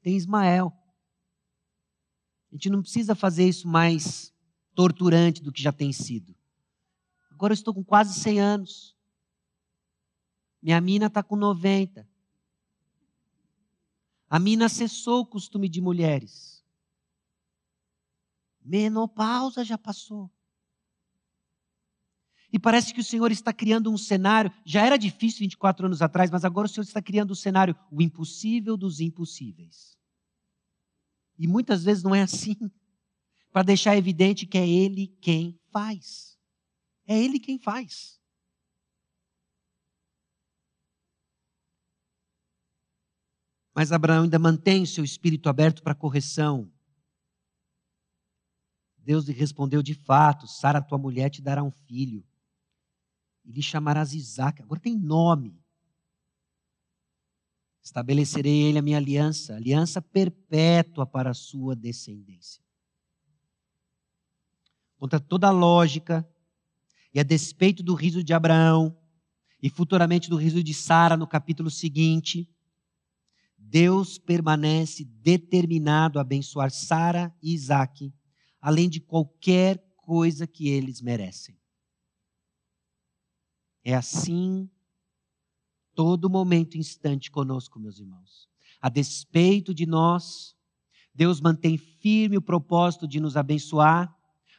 [0.02, 0.72] Tem Ismael.
[2.50, 4.32] A gente não precisa fazer isso mais
[4.74, 6.34] torturante do que já tem sido.
[7.30, 8.96] Agora eu estou com quase 100 anos.
[10.62, 12.08] Minha mina está com 90.
[14.30, 16.64] A mina cessou o costume de mulheres.
[18.60, 20.30] Menopausa já passou.
[22.52, 24.50] E parece que o Senhor está criando um cenário.
[24.64, 28.00] Já era difícil 24 anos atrás, mas agora o Senhor está criando um cenário, o
[28.00, 29.98] impossível dos impossíveis.
[31.38, 32.56] E muitas vezes não é assim.
[33.52, 36.38] Para deixar evidente que é Ele quem faz.
[37.06, 38.18] É Ele quem faz.
[43.74, 46.70] Mas Abraão ainda mantém seu espírito aberto para correção.
[48.96, 52.26] Deus lhe respondeu de fato: Sara, tua mulher, te dará um filho.
[53.48, 54.60] E lhe chamarás Isaac.
[54.62, 55.58] Agora tem nome.
[57.82, 62.62] Estabelecerei ele a minha aliança, aliança perpétua para a sua descendência.
[64.98, 66.28] Contra toda a lógica,
[67.14, 68.94] e a despeito do riso de Abraão,
[69.62, 72.46] e futuramente do riso de Sara no capítulo seguinte,
[73.56, 78.12] Deus permanece determinado a abençoar Sara e Isaac,
[78.60, 81.58] além de qualquer coisa que eles merecem.
[83.84, 84.68] É assim
[85.94, 88.48] todo momento instante conosco, meus irmãos.
[88.80, 90.54] A despeito de nós,
[91.14, 94.14] Deus mantém firme o propósito de nos abençoar,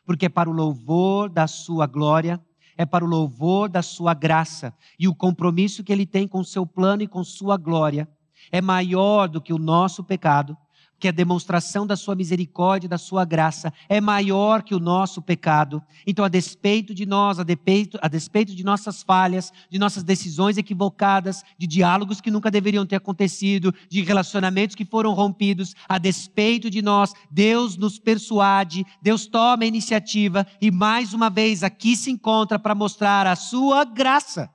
[0.05, 2.43] porque é para o louvor da sua glória,
[2.75, 6.45] é para o louvor da sua graça e o compromisso que ele tem com o
[6.45, 8.07] seu plano e com sua glória
[8.51, 10.57] é maior do que o nosso pecado,
[10.99, 15.81] que a demonstração da sua misericórdia, da sua graça, é maior que o nosso pecado.
[16.05, 20.57] Então, a despeito de nós, a despeito, a despeito de nossas falhas, de nossas decisões
[20.57, 26.69] equivocadas, de diálogos que nunca deveriam ter acontecido, de relacionamentos que foram rompidos, a despeito
[26.69, 32.11] de nós, Deus nos persuade, Deus toma a iniciativa e mais uma vez aqui se
[32.11, 34.49] encontra para mostrar a sua graça.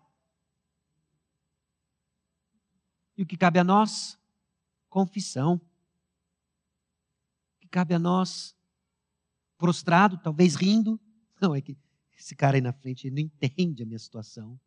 [3.16, 4.18] E o que cabe a nós?
[4.88, 5.60] Confissão.
[7.74, 8.54] Cabe a nós?
[9.58, 11.00] Prostrado, talvez rindo.
[11.40, 11.76] Não, é que
[12.16, 14.60] esse cara aí na frente não entende a minha situação.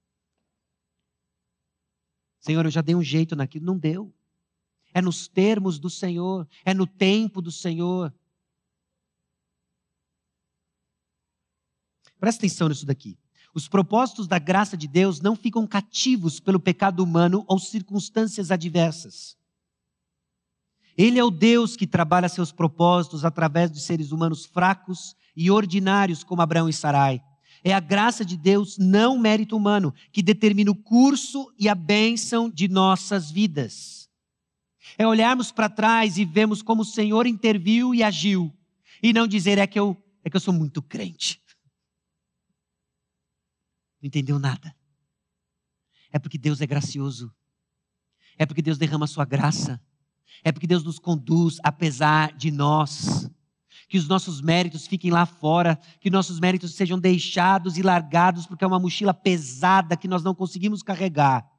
[2.37, 3.65] Senhor, eu já dei um jeito naquilo.
[3.65, 4.13] Não deu.
[4.93, 8.13] É nos termos do Senhor, é no tempo do Senhor.
[12.19, 13.17] Presta atenção nisso daqui.
[13.53, 19.37] Os propósitos da graça de Deus não ficam cativos pelo pecado humano ou circunstâncias adversas.
[20.97, 26.23] Ele é o Deus que trabalha seus propósitos através de seres humanos fracos e ordinários
[26.23, 27.21] como Abraão e Sarai.
[27.63, 32.49] É a graça de Deus, não mérito humano, que determina o curso e a bênção
[32.49, 34.09] de nossas vidas.
[34.97, 38.51] É olharmos para trás e vermos como o Senhor interviu e agiu,
[39.03, 41.41] e não dizer é que eu é que eu sou muito crente.
[44.01, 44.75] Não entendeu nada.
[46.11, 47.33] É porque Deus é gracioso.
[48.37, 49.81] É porque Deus derrama a sua graça.
[50.43, 53.29] É porque Deus nos conduz apesar de nós.
[53.89, 58.63] Que os nossos méritos fiquem lá fora, que nossos méritos sejam deixados e largados, porque
[58.63, 61.49] é uma mochila pesada que nós não conseguimos carregar.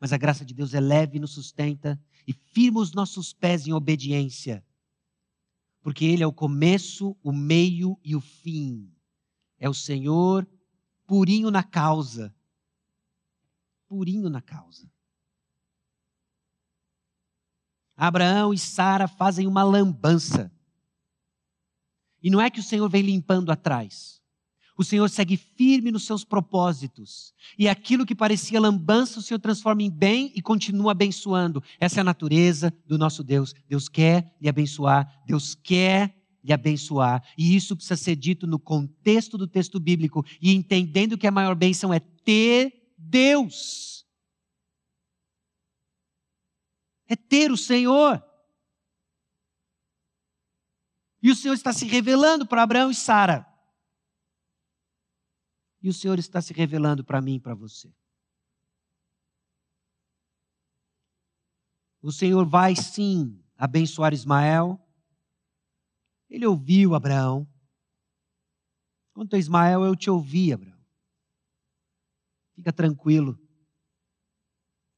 [0.00, 3.66] Mas a graça de Deus é leve e nos sustenta e firma os nossos pés
[3.66, 4.64] em obediência.
[5.82, 8.90] Porque Ele é o começo, o meio e o fim.
[9.58, 10.46] É o Senhor
[11.06, 12.34] purinho na causa.
[13.86, 14.90] Purinho na causa.
[17.98, 20.52] Abraão e Sara fazem uma lambança.
[22.22, 24.18] E não é que o Senhor vem limpando atrás.
[24.76, 27.34] O Senhor segue firme nos seus propósitos.
[27.58, 31.60] E aquilo que parecia lambança, o Senhor transforma em bem e continua abençoando.
[31.80, 33.52] Essa é a natureza do nosso Deus.
[33.68, 35.22] Deus quer lhe abençoar.
[35.26, 37.24] Deus quer lhe abençoar.
[37.36, 41.56] E isso precisa ser dito no contexto do texto bíblico e entendendo que a maior
[41.56, 43.97] bênção é ter Deus.
[47.08, 48.22] É ter o Senhor.
[51.22, 53.44] E o Senhor está se revelando para Abraão e Sara.
[55.80, 57.92] E o Senhor está se revelando para mim e para você.
[62.00, 64.78] O Senhor vai sim abençoar Ismael.
[66.28, 67.48] Ele ouviu Abraão.
[69.12, 70.78] Quanto a Ismael, eu te ouvi, Abraão.
[72.54, 73.38] Fica tranquilo.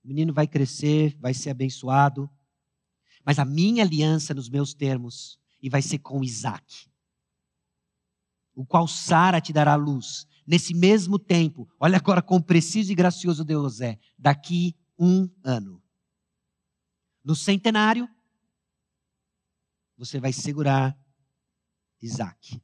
[0.03, 2.31] O menino vai crescer, vai ser abençoado.
[3.25, 6.91] Mas a minha aliança nos meus termos, e vai ser com Isaac,
[8.55, 10.27] o qual Sara te dará luz.
[10.47, 15.83] Nesse mesmo tempo, olha agora quão preciso e gracioso Deus é, daqui um ano.
[17.23, 18.09] No centenário,
[19.97, 20.99] você vai segurar
[22.01, 22.61] Isaac.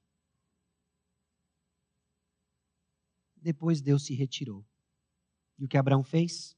[3.36, 4.66] Depois Deus se retirou.
[5.58, 6.55] E o que Abraão fez?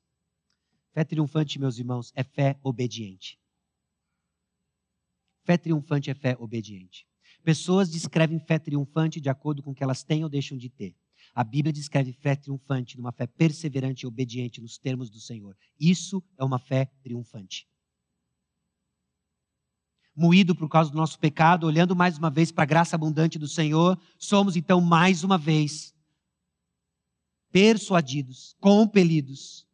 [0.93, 3.39] Fé triunfante, meus irmãos, é fé obediente.
[5.45, 7.07] Fé triunfante é fé obediente.
[7.43, 10.95] Pessoas descrevem fé triunfante de acordo com o que elas têm ou deixam de ter.
[11.34, 15.57] A Bíblia descreve fé triunfante numa fé perseverante e obediente nos termos do Senhor.
[15.78, 17.68] Isso é uma fé triunfante.
[20.14, 23.47] Moído por causa do nosso pecado, olhando mais uma vez para a graça abundante do
[23.47, 25.95] Senhor, somos então mais uma vez
[27.53, 29.68] persuadidos, compelidos,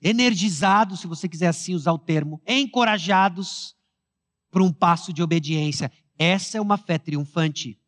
[0.00, 3.76] energizados, se você quiser assim usar o termo, encorajados
[4.50, 5.90] para um passo de obediência.
[6.18, 7.78] Essa é uma fé triunfante.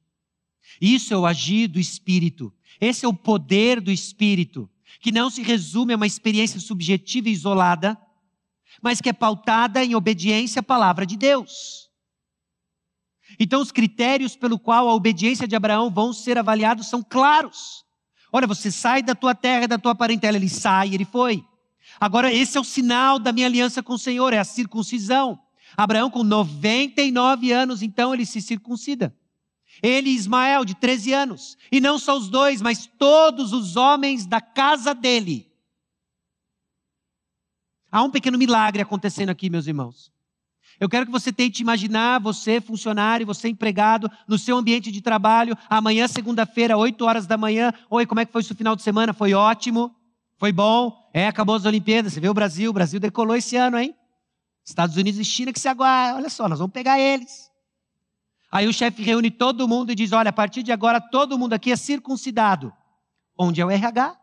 [0.81, 2.53] Isso é o agir do Espírito.
[2.81, 7.33] Esse é o poder do Espírito, que não se resume a uma experiência subjetiva e
[7.33, 7.99] isolada,
[8.83, 11.91] mas que é pautada em obediência à palavra de Deus.
[13.39, 17.85] Então, os critérios pelo qual a obediência de Abraão vão ser avaliados são claros.
[18.33, 21.45] Olha, você sai da tua terra, da tua parentela, ele sai, ele foi.
[21.99, 25.41] Agora, esse é o sinal da minha aliança com o Senhor, é a circuncisão.
[25.77, 29.15] Abraão, com 99 anos, então ele se circuncida.
[29.83, 31.57] Ele e Ismael, de 13 anos.
[31.71, 35.51] E não só os dois, mas todos os homens da casa dele.
[37.91, 40.13] Há um pequeno milagre acontecendo aqui, meus irmãos.
[40.79, 45.57] Eu quero que você tente imaginar você, funcionário, você empregado, no seu ambiente de trabalho,
[45.69, 47.73] amanhã, segunda-feira, 8 horas da manhã.
[47.91, 49.13] Oi, como é que foi o seu final de semana?
[49.13, 49.95] Foi ótimo?
[50.39, 51.00] Foi bom?
[51.13, 52.13] É, acabou as Olimpíadas.
[52.13, 52.71] Você vê o Brasil?
[52.71, 53.97] O Brasil decolou esse ano, hein?
[54.65, 56.17] Estados Unidos e China que se aguarda.
[56.17, 57.51] Olha só, nós vamos pegar eles.
[58.51, 61.53] Aí o chefe reúne todo mundo e diz: Olha, a partir de agora todo mundo
[61.53, 62.73] aqui é circuncidado.
[63.37, 64.21] Onde é o RH?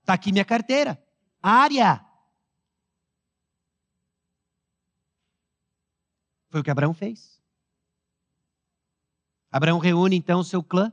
[0.00, 1.02] Está aqui minha carteira.
[1.42, 2.04] Área.
[6.48, 7.40] Foi o que Abraão fez.
[9.50, 10.92] Abraão reúne então o seu clã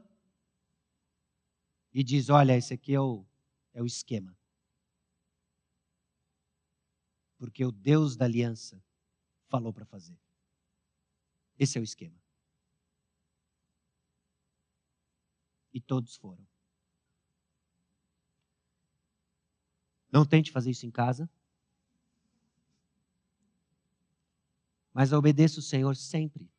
[1.93, 3.25] e diz: Olha, esse aqui é o,
[3.73, 4.37] é o esquema.
[7.37, 8.81] Porque o Deus da aliança
[9.47, 10.17] falou para fazer.
[11.57, 12.21] Esse é o esquema.
[15.73, 16.47] E todos foram.
[20.11, 21.29] Não tente fazer isso em casa.
[24.93, 26.51] Mas obedeça o Senhor sempre.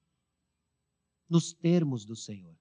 [1.28, 2.58] Nos termos do Senhor.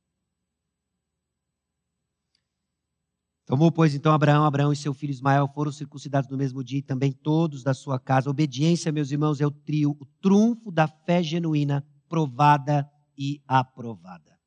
[3.53, 6.81] Tomou, pois, então Abraão, Abraão e seu filho Ismael foram circuncidados no mesmo dia e
[6.81, 8.27] também todos da sua casa.
[8.27, 14.39] obediência, meus irmãos, é o trio, o trunfo da fé genuína, provada e aprovada.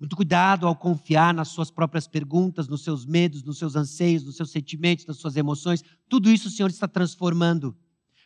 [0.00, 4.36] Muito cuidado ao confiar nas suas próprias perguntas, nos seus medos, nos seus anseios, nos
[4.36, 5.84] seus sentimentos, nas suas emoções.
[6.08, 7.76] Tudo isso o Senhor está transformando.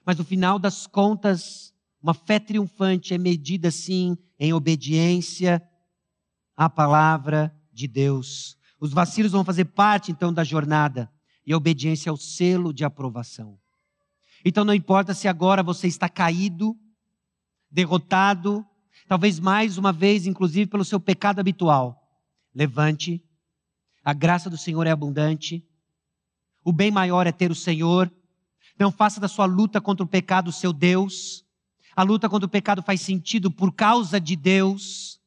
[0.06, 5.60] Mas no final das contas, uma fé triunfante é medida sim em obediência
[6.56, 8.56] à palavra de Deus.
[8.78, 11.10] Os vacilos vão fazer parte então da jornada
[11.46, 13.58] e a obediência é o selo de aprovação.
[14.44, 16.76] Então não importa se agora você está caído,
[17.70, 18.64] derrotado,
[19.08, 21.98] talvez mais uma vez, inclusive pelo seu pecado habitual.
[22.54, 23.24] Levante,
[24.04, 25.66] a graça do Senhor é abundante,
[26.64, 28.12] o bem maior é ter o Senhor.
[28.78, 31.44] Não faça da sua luta contra o pecado o seu Deus.
[31.94, 35.20] A luta contra o pecado faz sentido por causa de Deus.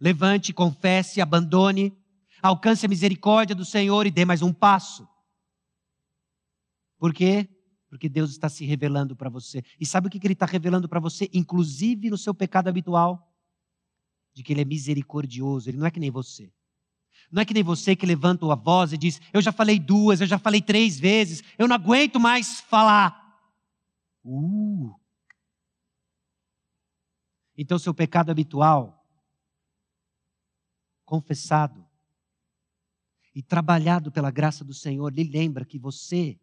[0.00, 1.96] Levante, confesse, abandone,
[2.42, 5.08] alcance a misericórdia do Senhor e dê mais um passo.
[6.98, 7.48] Por quê?
[7.88, 9.62] Porque Deus está se revelando para você.
[9.78, 13.32] E sabe o que Ele está revelando para você, inclusive no seu pecado habitual?
[14.34, 16.52] De que Ele é misericordioso, Ele não é que nem você.
[17.30, 20.20] Não é que nem você que levanta a voz e diz: Eu já falei duas,
[20.20, 23.20] eu já falei três vezes, eu não aguento mais falar.
[24.24, 24.94] Uh.
[27.56, 29.03] Então, seu pecado habitual
[31.04, 31.86] confessado
[33.34, 36.38] e trabalhado pela graça do Senhor, lhe lembra que você,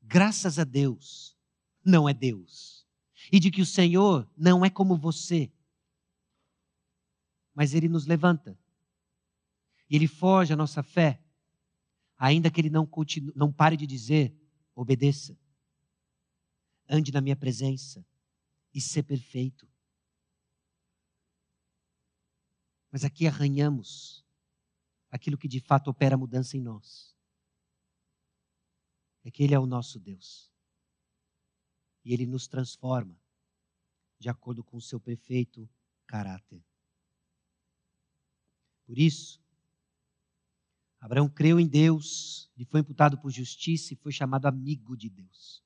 [0.00, 1.36] graças a Deus,
[1.84, 2.86] não é Deus.
[3.30, 5.52] E de que o Senhor não é como você.
[7.54, 8.58] mas ele nos levanta.
[9.88, 11.22] E ele foge à nossa fé,
[12.16, 14.34] ainda que ele não, continue, não pare de dizer:
[14.74, 15.38] obedeça,
[16.88, 18.04] ande na minha presença
[18.72, 19.68] e ser perfeito.
[22.92, 24.22] Mas aqui arranhamos
[25.10, 27.16] aquilo que de fato opera mudança em nós.
[29.24, 30.52] É que Ele é o nosso Deus.
[32.04, 33.18] E Ele nos transforma
[34.18, 35.66] de acordo com o seu perfeito
[36.06, 36.62] caráter.
[38.84, 39.42] Por isso,
[41.00, 45.64] Abraão creu em Deus, lhe foi imputado por justiça e foi chamado amigo de Deus.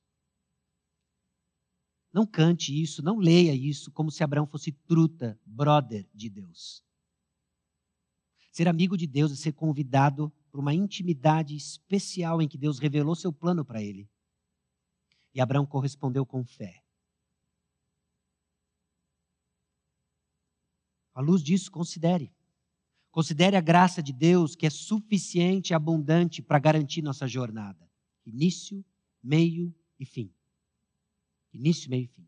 [2.13, 6.86] Não cante isso, não leia isso como se Abraão fosse truta, brother de Deus.
[8.57, 13.13] Ser amigo de Deus é ser convidado para uma intimidade especial em que Deus revelou
[13.13, 14.09] seu plano para ele.
[15.31, 16.83] E Abraão correspondeu com fé.
[21.13, 22.33] À luz disso, considere.
[23.11, 27.87] Considere a graça de Deus que é suficiente e abundante para garantir nossa jornada.
[28.25, 28.83] Início,
[29.21, 30.33] meio e fim.
[31.53, 32.27] Início, meio e fim.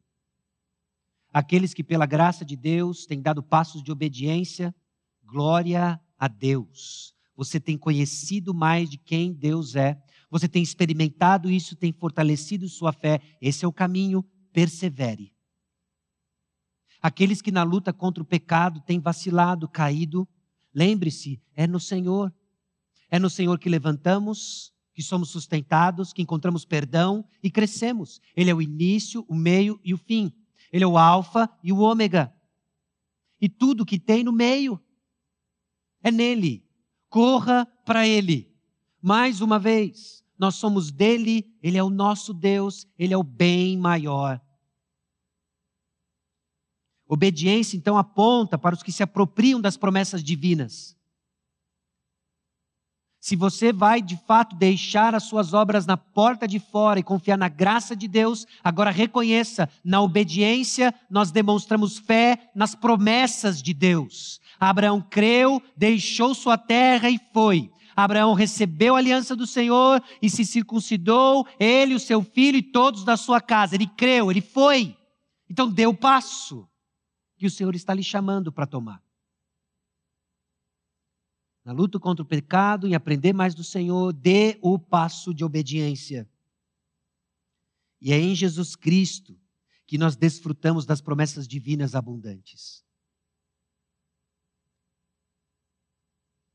[1.34, 4.75] Aqueles que, pela graça de Deus, têm dado passos de obediência,
[5.23, 7.15] glória a Deus.
[7.36, 9.97] Você tem conhecido mais de quem Deus é.
[10.30, 13.22] Você tem experimentado isso, tem fortalecido sua fé.
[13.41, 14.24] Esse é o caminho.
[14.51, 15.34] Persevere.
[17.01, 20.28] Aqueles que na luta contra o pecado têm vacilado, caído,
[20.74, 22.34] lembre-se, é no Senhor.
[23.09, 28.20] É no Senhor que levantamos, que somos sustentados, que encontramos perdão e crescemos.
[28.36, 30.34] Ele é o início, o meio e o fim.
[30.74, 32.34] Ele é o Alfa e o Ômega.
[33.39, 34.80] E tudo que tem no meio.
[36.04, 36.66] É nele.
[37.10, 38.50] Corra para ele.
[39.02, 43.78] Mais uma vez, nós somos dele, ele é o nosso Deus, ele é o bem
[43.78, 44.41] maior.
[47.08, 50.99] Obediência, então, aponta para os que se apropriam das promessas divinas.
[53.20, 57.38] Se você vai de fato deixar as suas obras na porta de fora e confiar
[57.38, 64.39] na graça de Deus, agora reconheça, na obediência nós demonstramos fé nas promessas de Deus.
[64.57, 67.70] Abraão creu, deixou sua terra e foi.
[67.93, 73.03] Abraão recebeu a aliança do Senhor e se circuncidou, ele, o seu filho e todos
[73.03, 73.76] da sua casa.
[73.76, 74.95] Ele creu, ele foi.
[75.49, 76.65] Então deu o passo
[77.38, 79.01] que o Senhor está lhe chamando para tomar
[81.70, 86.28] na luta contra o pecado, em aprender mais do Senhor, dê o passo de obediência.
[88.01, 89.39] E é em Jesus Cristo
[89.86, 92.84] que nós desfrutamos das promessas divinas abundantes.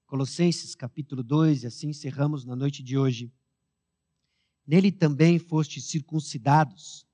[0.04, 3.32] Colossenses capítulo 2, e assim encerramos na noite de hoje.
[4.66, 7.06] Nele também fostes circuncidados,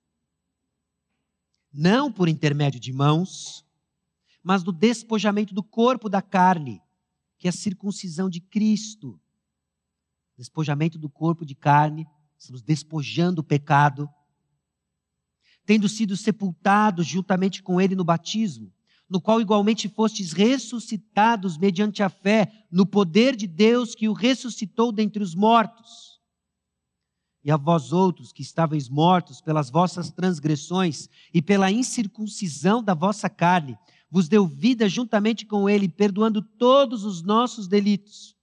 [1.71, 3.63] não por intermédio de mãos,
[4.43, 6.83] mas do despojamento do corpo da carne
[7.41, 9.19] que é a circuncisão de Cristo.
[10.37, 12.07] Despojamento do corpo de carne,
[12.39, 14.09] estamos despojando o pecado.
[15.65, 18.71] Tendo sido sepultados juntamente com ele no batismo,
[19.09, 24.93] no qual igualmente fostes ressuscitados mediante a fé no poder de Deus que o ressuscitou
[24.93, 26.21] dentre os mortos.
[27.43, 33.31] E a vós outros que estáveis mortos pelas vossas transgressões e pela incircuncisão da vossa
[33.31, 33.79] carne,
[34.11, 38.35] vos deu vida juntamente com ele, perdoando todos os nossos delitos,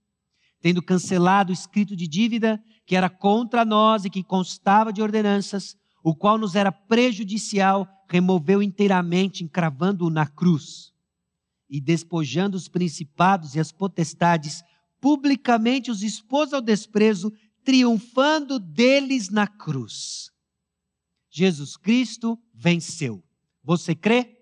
[0.62, 5.76] tendo cancelado o escrito de dívida que era contra nós e que constava de ordenanças,
[6.02, 10.94] o qual nos era prejudicial, removeu inteiramente, encravando-o na cruz.
[11.70, 14.64] E despojando os principados e as potestades,
[15.02, 17.34] publicamente os expôs ao desprezo,
[17.66, 20.32] triunfando deles na cruz.
[21.30, 23.22] Jesus Cristo venceu.
[23.62, 24.37] Você crê?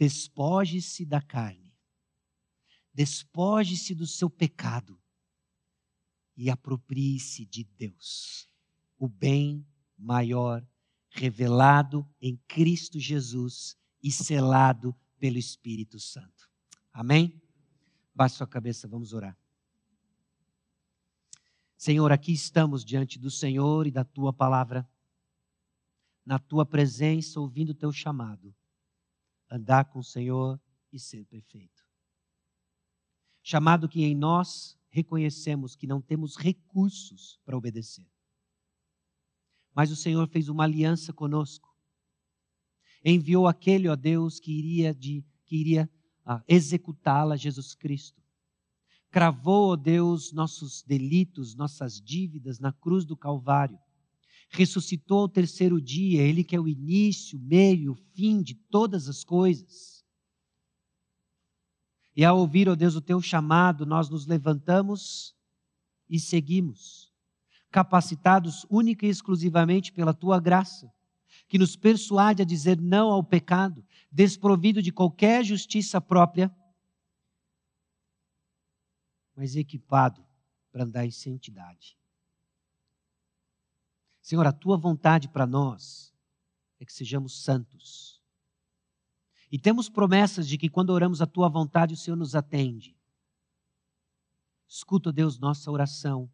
[0.00, 1.70] Despoje-se da carne.
[2.90, 4.98] Despoje-se do seu pecado.
[6.34, 8.48] E aproprie-se de Deus.
[8.96, 9.62] O bem
[9.98, 10.66] maior
[11.10, 16.50] revelado em Cristo Jesus e selado pelo Espírito Santo.
[16.90, 17.38] Amém?
[18.14, 19.36] Baixe sua cabeça, vamos orar.
[21.76, 24.88] Senhor, aqui estamos diante do Senhor e da tua palavra,
[26.24, 28.54] na tua presença, ouvindo o teu chamado
[29.50, 30.60] andar com o Senhor
[30.92, 31.84] e ser perfeito.
[33.42, 38.06] Chamado que em nós reconhecemos que não temos recursos para obedecer.
[39.74, 41.68] Mas o Senhor fez uma aliança conosco.
[43.04, 45.90] Enviou aquele, ó Deus, que iria, de, que iria
[46.24, 48.22] ah, executá-la, Jesus Cristo.
[49.10, 53.78] Cravou, ó Deus, nossos delitos, nossas dívidas na cruz do Calvário
[54.50, 59.08] ressuscitou ao terceiro dia, Ele que é o início, o meio, o fim de todas
[59.08, 60.04] as coisas.
[62.16, 65.34] E ao ouvir, ó Deus, o teu chamado, nós nos levantamos
[66.08, 67.12] e seguimos,
[67.70, 70.92] capacitados única e exclusivamente pela tua graça,
[71.48, 76.52] que nos persuade a dizer não ao pecado, desprovido de qualquer justiça própria,
[79.36, 80.26] mas equipado
[80.72, 81.99] para andar em santidade.
[84.20, 86.12] Senhor, a tua vontade para nós
[86.78, 88.20] é que sejamos santos.
[89.50, 92.96] E temos promessas de que quando oramos a tua vontade, o Senhor nos atende.
[94.68, 96.30] Escuta, Deus, nossa oração.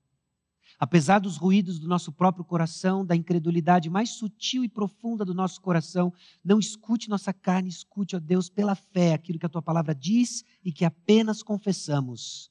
[0.78, 5.60] Apesar dos ruídos do nosso próprio coração, da incredulidade mais sutil e profunda do nosso
[5.60, 6.12] coração,
[6.44, 10.44] não escute nossa carne, escute, ó Deus, pela fé, aquilo que a tua palavra diz
[10.62, 12.50] e que apenas confessamos.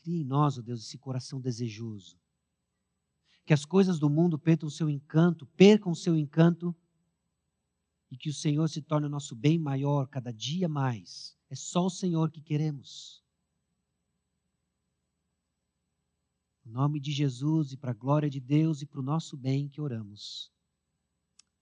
[0.00, 2.18] Cria em nós, ó Deus, esse coração desejoso.
[3.44, 6.74] Que as coisas do mundo percam o seu encanto, percam o seu encanto,
[8.10, 11.36] e que o Senhor se torne o nosso bem maior cada dia mais.
[11.48, 13.22] É só o Senhor que queremos.
[16.64, 19.68] Em nome de Jesus e para a glória de Deus e para o nosso bem
[19.68, 20.52] que oramos.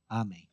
[0.09, 0.48] Amém.